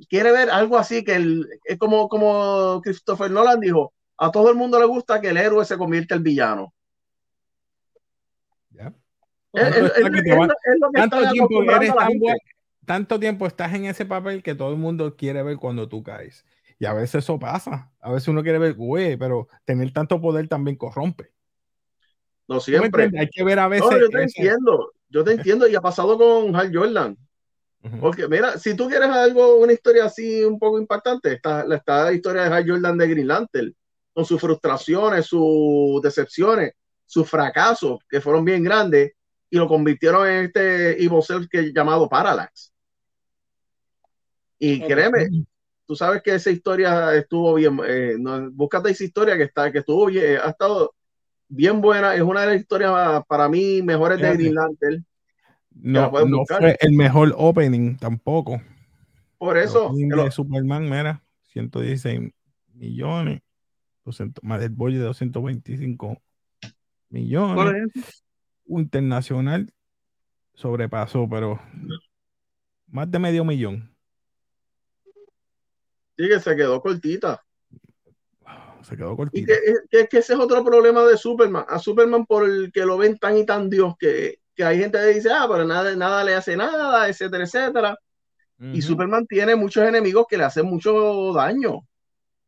[0.09, 4.79] quiere ver algo así que es como, como Christopher Nolan dijo, a todo el mundo
[4.79, 6.75] le gusta que el héroe se convierta en villano.
[12.85, 16.45] tanto tiempo estás en ese papel que todo el mundo quiere ver cuando tú caes.
[16.79, 17.91] Y a veces eso pasa.
[18.01, 21.33] A veces uno quiere ver, güey, pero tener tanto poder también corrompe.
[22.49, 23.11] No siempre.
[23.19, 23.89] Hay que ver a veces.
[24.01, 24.93] yo te entiendo.
[25.11, 25.69] Yo te entiendo.
[25.69, 27.17] Y ha pasado con Hal Jordan.
[28.01, 32.13] Porque mira, si tú quieres algo, una historia así un poco impactante, está, está la
[32.13, 33.75] historia de Hal Jordan de Green Lantern,
[34.13, 36.73] con sus frustraciones, sus decepciones,
[37.07, 39.13] sus fracasos, que fueron bien grandes,
[39.49, 42.73] y lo convirtieron en este Evil Self que llamado Parallax.
[44.59, 45.29] Y créeme,
[45.87, 49.79] tú sabes que esa historia estuvo bien, eh, no, búscate esa historia que está, que
[49.79, 50.95] estuvo bien, ha estado
[51.49, 55.05] bien buena, es una de las historias para mí mejores de Green Lantern
[55.81, 58.61] no, no fue el mejor opening tampoco.
[59.39, 59.93] Por eso.
[59.97, 61.23] El Superman, mira,
[61.53, 62.33] 116
[62.75, 63.43] millones,
[64.05, 66.21] 200, más del bollo de 225
[67.11, 68.25] millones.
[68.67, 69.73] Internacional
[70.55, 71.61] sobrepasó, pero
[72.89, 73.95] más de medio millón.
[76.17, 77.45] Sí, que se quedó cortita.
[78.83, 79.53] Se quedó cortita.
[79.53, 79.57] Y
[79.91, 81.65] que, que, ese es otro problema de Superman.
[81.69, 84.99] A Superman por el que lo ven tan y tan Dios que que hay gente
[84.99, 87.97] que dice, ah, pero nada, nada le hace nada, etcétera, etcétera.
[88.61, 91.87] Y Superman tiene muchos enemigos que le hacen mucho daño.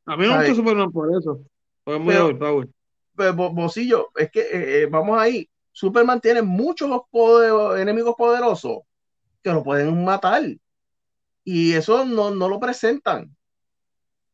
[0.07, 1.41] A mí no me gusta Superman por eso.
[1.85, 2.69] Porque muy pero,
[3.15, 5.49] pero, Bocillo, es que eh, eh, vamos ahí.
[5.71, 6.91] Superman tiene muchos
[7.79, 8.81] enemigos poderosos
[9.41, 10.43] que lo pueden matar.
[11.45, 13.37] Y eso no, no lo presentan.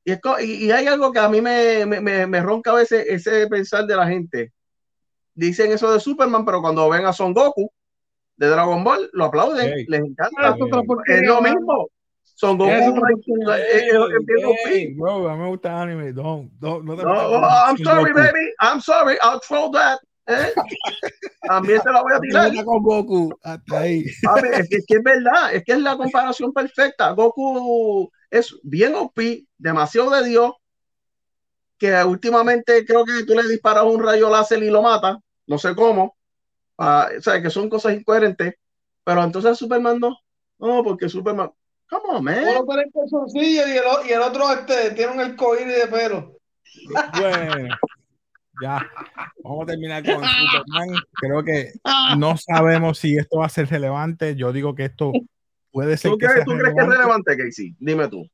[0.07, 3.87] Y, y, hay algo que a mí me, me, me, ronca a veces ese pensar
[3.87, 4.53] de la gente
[5.35, 7.69] dicen eso de Superman, pero cuando ven a Son Goku
[8.37, 10.57] de Dragon Ball, lo aplauden, les encanta.
[11.07, 11.89] es lo mismo.
[12.23, 13.01] Son Goku.
[14.97, 16.13] Bro, a mí me gusta anime.
[16.13, 18.53] Don't, don't, no, I'm sorry, baby.
[18.61, 19.17] I'm sorry.
[19.23, 19.99] I'll throw that.
[20.29, 20.53] ¿Eh?
[21.49, 22.65] También te la voy a tirar.
[22.65, 24.05] Con Goku, hasta ahí.
[24.05, 27.11] es, que, es, que, es verdad, es que es la comparación perfecta.
[27.11, 29.19] Goku es bien OP,
[29.59, 30.53] demasiado de Dios,
[31.79, 35.75] que últimamente creo que tú le disparas un rayo láser y lo mata no sé
[35.75, 36.17] cómo,
[36.79, 38.55] uh, o sea, que son cosas incoherentes,
[39.05, 40.19] pero entonces Superman no,
[40.59, 41.51] no, porque Superman,
[41.89, 42.45] come on, man.
[43.35, 46.37] y, el, y el otro este, tiene un arcoíris de pelo.
[47.19, 47.77] Bueno,
[48.63, 48.87] ya,
[49.43, 51.03] vamos a terminar con Superman.
[51.13, 51.73] Creo que
[52.19, 54.35] no sabemos si esto va a ser relevante.
[54.35, 55.13] Yo digo que esto
[55.77, 56.13] puede ser.
[56.13, 57.77] ¿Tú, que crees, ¿tú crees que es relevante, Casey?
[57.79, 58.27] Dime tú.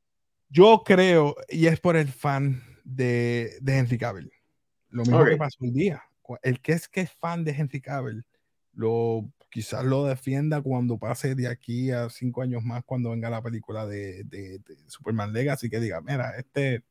[0.49, 4.31] Yo creo, y es por el fan de, de Henry Cavill.
[4.89, 6.03] Lo mismo que pasó un día
[6.41, 8.25] el que es que es fan de Henry Cavill,
[8.73, 13.41] lo, quizás lo defienda cuando pase de aquí a cinco años más, cuando venga la
[13.41, 16.83] película de, de, Superman Legacy, que diga, mira, este,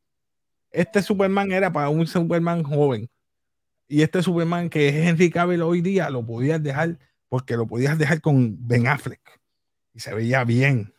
[0.70, 3.08] este Superman era para un Superman joven.
[3.88, 6.98] Y este Superman que es Henry Cavill hoy día, lo podías dejar,
[7.28, 9.41] porque lo podías dejar con Ben Affleck.
[9.94, 10.92] Y se veía bien.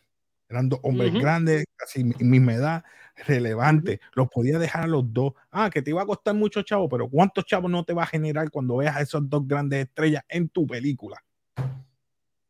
[0.50, 2.84] Eran dos hombres grandes, casi misma edad,
[3.28, 4.00] relevante.
[4.14, 5.34] Los podía dejar a los dos.
[5.52, 8.08] Ah, que te iba a costar mucho chavo, pero ¿cuántos chavos no te va a
[8.08, 11.18] generar cuando veas a esos dos grandes estrellas en tu película?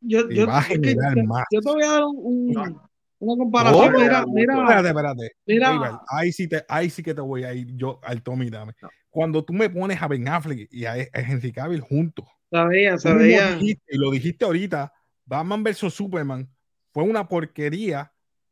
[0.02, 1.46] Yo, te, va a generar más.
[1.50, 2.78] yo te voy a dar un,
[3.20, 3.94] una comparación.
[3.94, 5.32] mira, mira, espérate, espérate.
[5.46, 6.02] Mira.
[6.10, 8.74] ahí, sí te, ahí sí que te voy a ir yo al Tommy Dame.
[9.10, 12.26] Cuando tú me pones a Ben Affleck y a, Henry Cavill juntos.
[12.52, 13.58] Sabía, sabía.
[13.62, 14.93] y lo dijiste ahorita,
[15.26, 16.50] Batman vs Superman
[16.92, 18.12] fue una porquería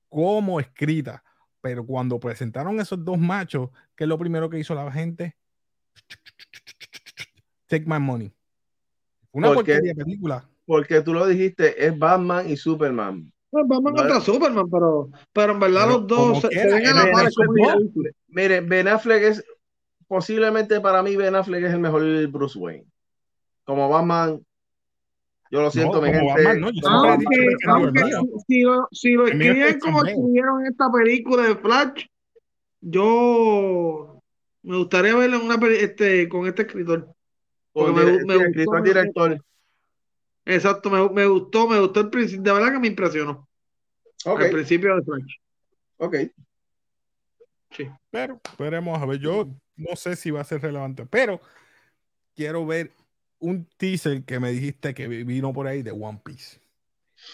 [0.10, 1.24] como escrita
[1.62, 5.38] pero cuando presentaron esos dos machos, ¿qué es lo primero que hizo la gente?
[7.68, 8.34] Take my money.
[9.32, 10.50] Una porquería película.
[10.66, 13.32] Porque tú lo dijiste, es Batman y Superman.
[13.52, 17.30] Batman contra Superman, pero, pero en verdad los dos se, ven a la par.
[18.28, 19.46] Mire, Ben Affleck es
[20.08, 22.88] posiblemente para mí Ben Affleck es el mejor Bruce Wayne.
[23.66, 24.44] Como Batman,
[25.52, 26.34] Yo lo siento, mi gente.
[28.48, 32.06] si, lo, si lo escriben como escribieron esta película de Flash,
[32.80, 34.22] yo
[34.64, 37.14] me gustaría verlo en una este, con este escritor.
[37.76, 37.92] me,
[38.24, 39.44] me escritor director.
[40.46, 43.46] Exacto, me, me, gustó, me gustó el principio, de verdad que me impresionó.
[44.24, 44.46] Okay.
[44.46, 45.36] El principio de Flash.
[45.98, 46.16] Ok.
[47.72, 47.90] Sí.
[48.10, 51.42] Pero esperemos a ver, yo no sé si va a ser relevante, pero
[52.36, 52.92] quiero ver
[53.42, 56.60] un teaser que me dijiste que vino por ahí de One Piece.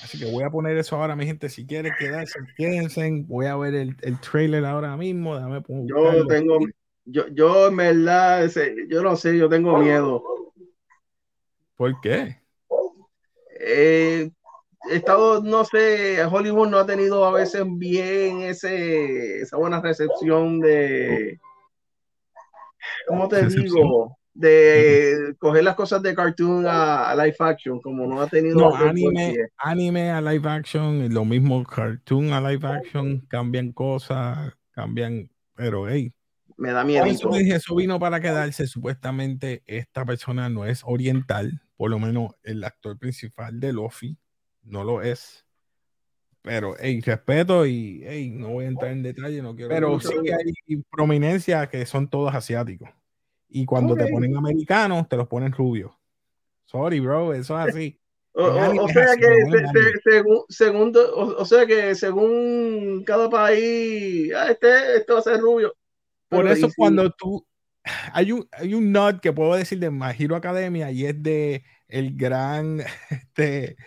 [0.04, 1.50] Así que voy a poner eso ahora, mi gente.
[1.50, 3.24] Si quieren quedarse, quédense.
[3.28, 5.36] Voy a ver el, el trailer ahora mismo.
[5.36, 6.60] Déjame yo tengo,
[7.06, 8.50] yo, yo en verdad,
[8.90, 10.24] yo no sé, yo tengo miedo.
[11.76, 12.38] ¿Por qué?
[13.60, 14.30] Eh,
[14.92, 21.40] estado, no sé, Hollywood no ha tenido a veces bien ese, esa buena recepción de,
[23.08, 24.17] ¿cómo te digo?
[24.38, 28.56] De coger las cosas de cartoon a, live action, como no ha tenido.
[28.56, 35.30] No, anime, anime a live action, lo mismo cartoon a live action, cambian cosas, cambian,
[35.56, 36.14] pero hey.
[36.56, 37.06] Me da miedo.
[37.06, 38.68] Eso, eso vino para quedarse.
[38.68, 44.18] Supuestamente esta persona no es oriental, por lo menos el actor principal de Luffy
[44.64, 45.46] no lo es.
[46.44, 49.70] Pero, hey, respeto y, hey, no voy a entrar en detalle, no quiero.
[49.70, 52.90] Pero sí que hay prominencia que son todos asiáticos.
[53.50, 55.92] Y cuando te ponen americanos, te los ponen rubios.
[56.66, 58.00] Sorry, bro, eso es así.
[58.34, 65.24] O, sea que según, o, sea que según cada país, ah, este, este va a
[65.24, 65.74] ser rubio.
[66.30, 67.48] Por eso cuando tú
[68.14, 71.64] hay un, hay un nod que puedo decir de My Hero Academia y es de
[71.88, 73.78] el gran este,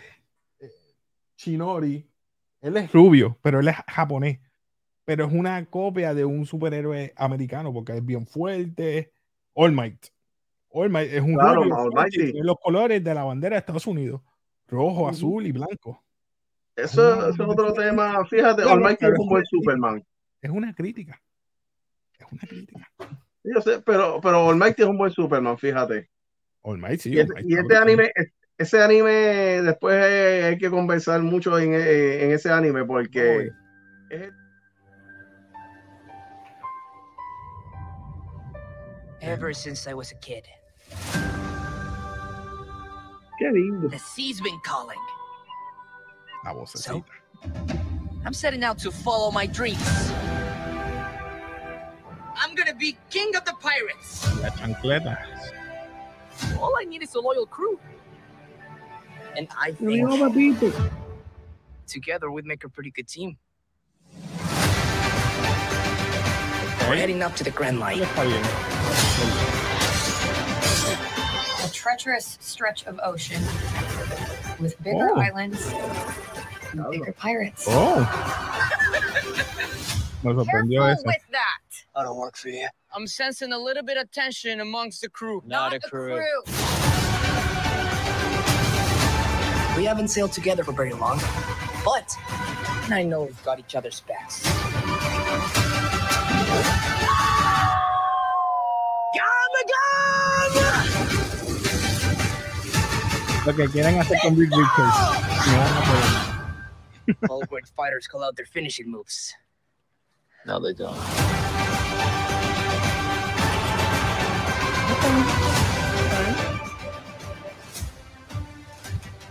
[1.36, 2.06] Shinori.
[2.60, 4.40] Él es rubio, pero él es japonés.
[5.04, 9.12] Pero es una copia de un superhéroe americano porque es bien fuerte,
[9.54, 10.06] All Might.
[10.70, 14.20] All Might es un claro, los colores de la bandera de Estados Unidos,
[14.68, 16.02] rojo, azul y blanco.
[16.76, 18.24] Eso, es otro tema.
[18.26, 20.04] Fíjate, All Might es un buen Superman.
[20.40, 21.20] Es una crítica.
[22.18, 22.88] Es una crítica.
[23.42, 26.08] Yo sé, pero, pero All Might es un buen Superman, fíjate.
[26.62, 27.14] All Might, sí.
[27.14, 28.12] Y, este anime,
[28.56, 33.50] ese anime, después hay que conversar mucho en, en ese anime porque.
[34.10, 34.30] Es,
[39.20, 40.48] ever since I was a kid.
[43.40, 43.90] Qué lindo.
[43.90, 44.98] The sea's been calling.
[46.44, 47.04] La voz so,
[48.24, 50.12] I'm setting out to follow my dreams.
[52.36, 54.26] I'm gonna be king of the pirates.
[54.40, 55.18] La chancleta.
[56.58, 57.78] All I need is a loyal crew.
[59.36, 60.74] And I think
[61.86, 63.36] together we'd make a pretty good team.
[66.88, 68.00] We're heading up to the Grand Line.
[71.64, 73.42] A treacherous stretch of ocean
[74.58, 75.20] with bigger oh.
[75.20, 75.72] islands
[76.72, 77.66] and bigger pirates.
[77.68, 78.50] Oh.
[80.22, 81.58] Careful with that.
[81.96, 82.68] I don't work for you.
[82.94, 85.42] I'm sensing a little bit of tension amongst the crew.
[85.46, 86.16] Not, Not a crew.
[86.16, 86.42] crew.
[89.76, 91.18] We haven't sailed together for very long,
[91.84, 92.14] but
[92.90, 94.42] I know we've got each other's backs.
[103.46, 104.96] Lo que quieran hacer con Big Richards.
[107.28, 109.34] All great fighters call out their finishing moves.
[110.46, 110.96] No, they don't.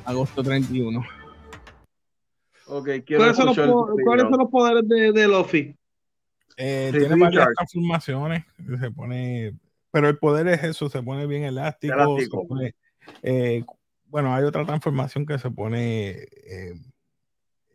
[0.06, 1.06] Agosto 31.
[2.68, 3.56] Okay, ¿Cuáles, son los,
[4.04, 5.76] ¿Cuáles son los poderes de, de Luffy?
[6.58, 8.44] Eh, tiene varias transformaciones.
[8.80, 9.54] Se pone,
[9.92, 11.94] pero el poder es eso, se pone bien elástico.
[11.94, 12.48] elástico.
[12.48, 12.76] Pone,
[13.24, 13.64] eh,
[14.10, 16.74] bueno, hay otra transformación que se pone eh,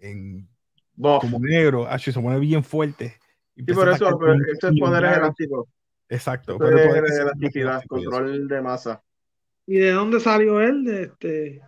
[0.00, 0.48] en
[0.96, 3.18] como negro, así se pone bien fuerte.
[3.56, 5.68] Y por eso, pero este poder es elástico.
[6.08, 6.58] Exacto.
[6.58, 9.02] Pero poder es elasticidad, control de masa.
[9.66, 10.84] ¿Y de dónde salió él?
[10.84, 11.62] De este...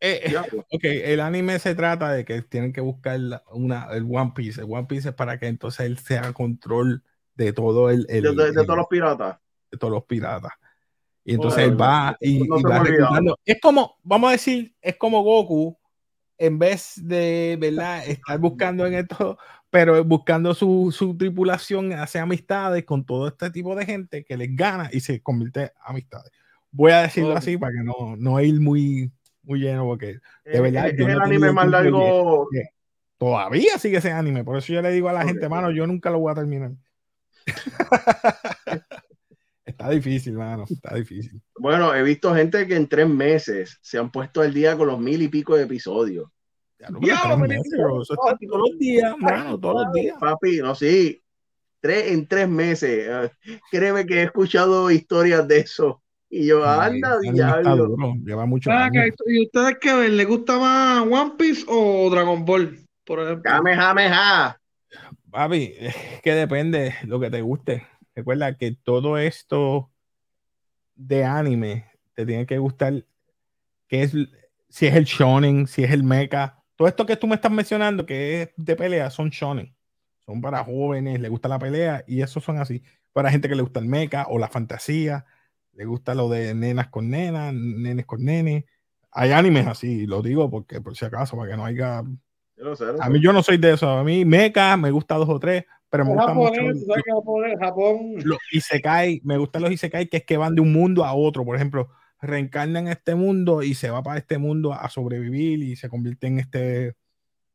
[0.00, 0.64] Eh, pues.
[0.70, 3.18] ok, el anime se trata de que tienen que buscar
[3.50, 4.60] una, el One Piece.
[4.60, 7.02] El One Piece es para que entonces él sea control
[7.34, 8.06] de todo el.
[8.08, 9.38] el de, todos los piratas.
[9.70, 10.52] De todos los piratas.
[11.28, 13.38] Y entonces él va y, va reclutando.
[13.44, 15.78] Es como, vamos a decir, es como Goku,
[16.38, 18.02] en vez de, ¿verdad?
[18.08, 19.36] Estar buscando en esto,
[19.68, 24.56] pero buscando su, su tripulación, hace amistades con todo este tipo de gente que les
[24.56, 26.32] gana y se convierte en amistades.
[26.70, 30.88] Voy a decirlo así para que no, no ir muy muy lleno porque de verdad.
[30.88, 32.48] Es, el anime más largo.
[33.18, 36.08] Todavía sigue ese anime, por eso yo le digo a la gente, mano, yo nunca
[36.08, 36.70] lo voy a terminar.
[39.78, 40.64] está difícil, mano.
[40.68, 41.40] Está difícil.
[41.56, 44.98] Bueno, he visto gente que en tres meses se han puesto al día con los
[44.98, 46.28] mil y pico de episodios.
[46.80, 47.00] Ya, no,
[47.38, 50.16] meses, eso está todos los días, mano, todos los días.
[50.20, 51.22] Papi, no, sí.
[51.80, 53.06] Tres, en tres meses.
[53.08, 56.02] Eh, créeme que he escuchado historias de eso.
[56.28, 58.14] Y yo, anda, diablo.
[58.24, 58.90] Lleva mucho ah,
[59.26, 60.16] ¿Y ustedes qué ven?
[60.16, 62.78] ¿Les gusta más One Piece o Dragon Ball?
[63.04, 63.42] Por ejemplo.
[63.44, 64.60] Kamehameha.
[65.30, 67.86] Papi, es que depende lo que te guste.
[68.18, 69.92] Recuerda que todo esto
[70.96, 73.04] de anime te tiene que gustar,
[73.86, 74.12] que es
[74.68, 78.04] si es el shonen, si es el mecha, todo esto que tú me estás mencionando
[78.04, 79.72] que es de pelea son shonen.
[80.26, 82.82] Son para jóvenes, le gusta la pelea y esos son así.
[83.12, 85.24] Para gente que le gusta el mecha o la fantasía,
[85.74, 88.64] le gusta lo de nenas con nenas, nenes con nenes.
[89.12, 91.98] Hay animes así, lo digo porque por si acaso, para que no haya.
[93.00, 93.88] a mí yo no soy de eso.
[93.88, 96.60] A mí mecha me gusta dos o tres, pero me gusta mucho.
[97.58, 98.14] Japón.
[98.24, 101.44] Los isekai, me gustan los isekai que es que van de un mundo a otro.
[101.44, 101.88] Por ejemplo,
[102.20, 106.26] reencarna en este mundo y se va para este mundo a sobrevivir y se convierte
[106.26, 106.96] en este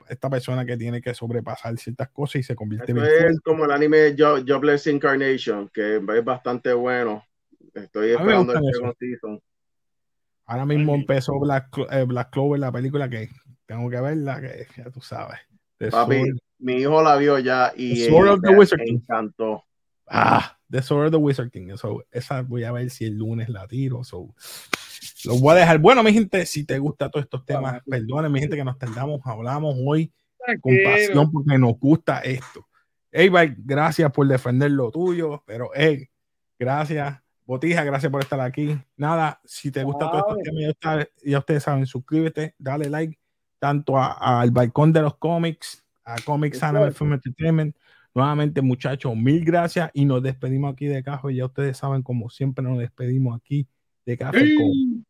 [0.10, 3.72] esta persona que tiene que sobrepasar ciertas cosas y se convierte en es como el
[3.72, 7.24] anime Jobless Incarnation que es bastante bueno
[7.74, 9.42] Estoy esperando el segundo season.
[10.46, 13.30] Ahora mismo empezó Black, eh, Black, Clover, la película que
[13.66, 15.40] tengo que verla, que ya tú sabes.
[15.90, 16.24] Papi,
[16.64, 19.64] mi hijo la vio ya y me encantó.
[20.08, 21.70] Ah, The Sword of the Wizard King.
[21.70, 24.04] Eso, esa voy a ver si el lunes la tiro.
[24.04, 24.34] So.
[25.26, 25.80] Lo voy a dejar.
[25.80, 29.22] Bueno, mi gente, si te gustan todos estos temas, perdonen, mi gente, que nos tardamos,
[29.24, 30.12] hablamos hoy
[30.62, 32.68] con pasión porque nos gusta esto.
[33.12, 36.10] Hey, gracias por defender lo tuyo, pero hey,
[36.58, 38.78] gracias Botija, gracias por estar aquí.
[38.96, 43.20] Nada, si te gusta todo esto temas, ya, ustedes saben, suscríbete, dale like
[43.60, 47.76] tanto al balcón de los cómics, a Comics Anime Film Entertainment.
[48.16, 51.32] Nuevamente, muchachos, mil gracias y nos despedimos aquí de Cajo.
[51.32, 53.68] Ya ustedes saben, como siempre, nos despedimos aquí
[54.06, 55.06] de Café con.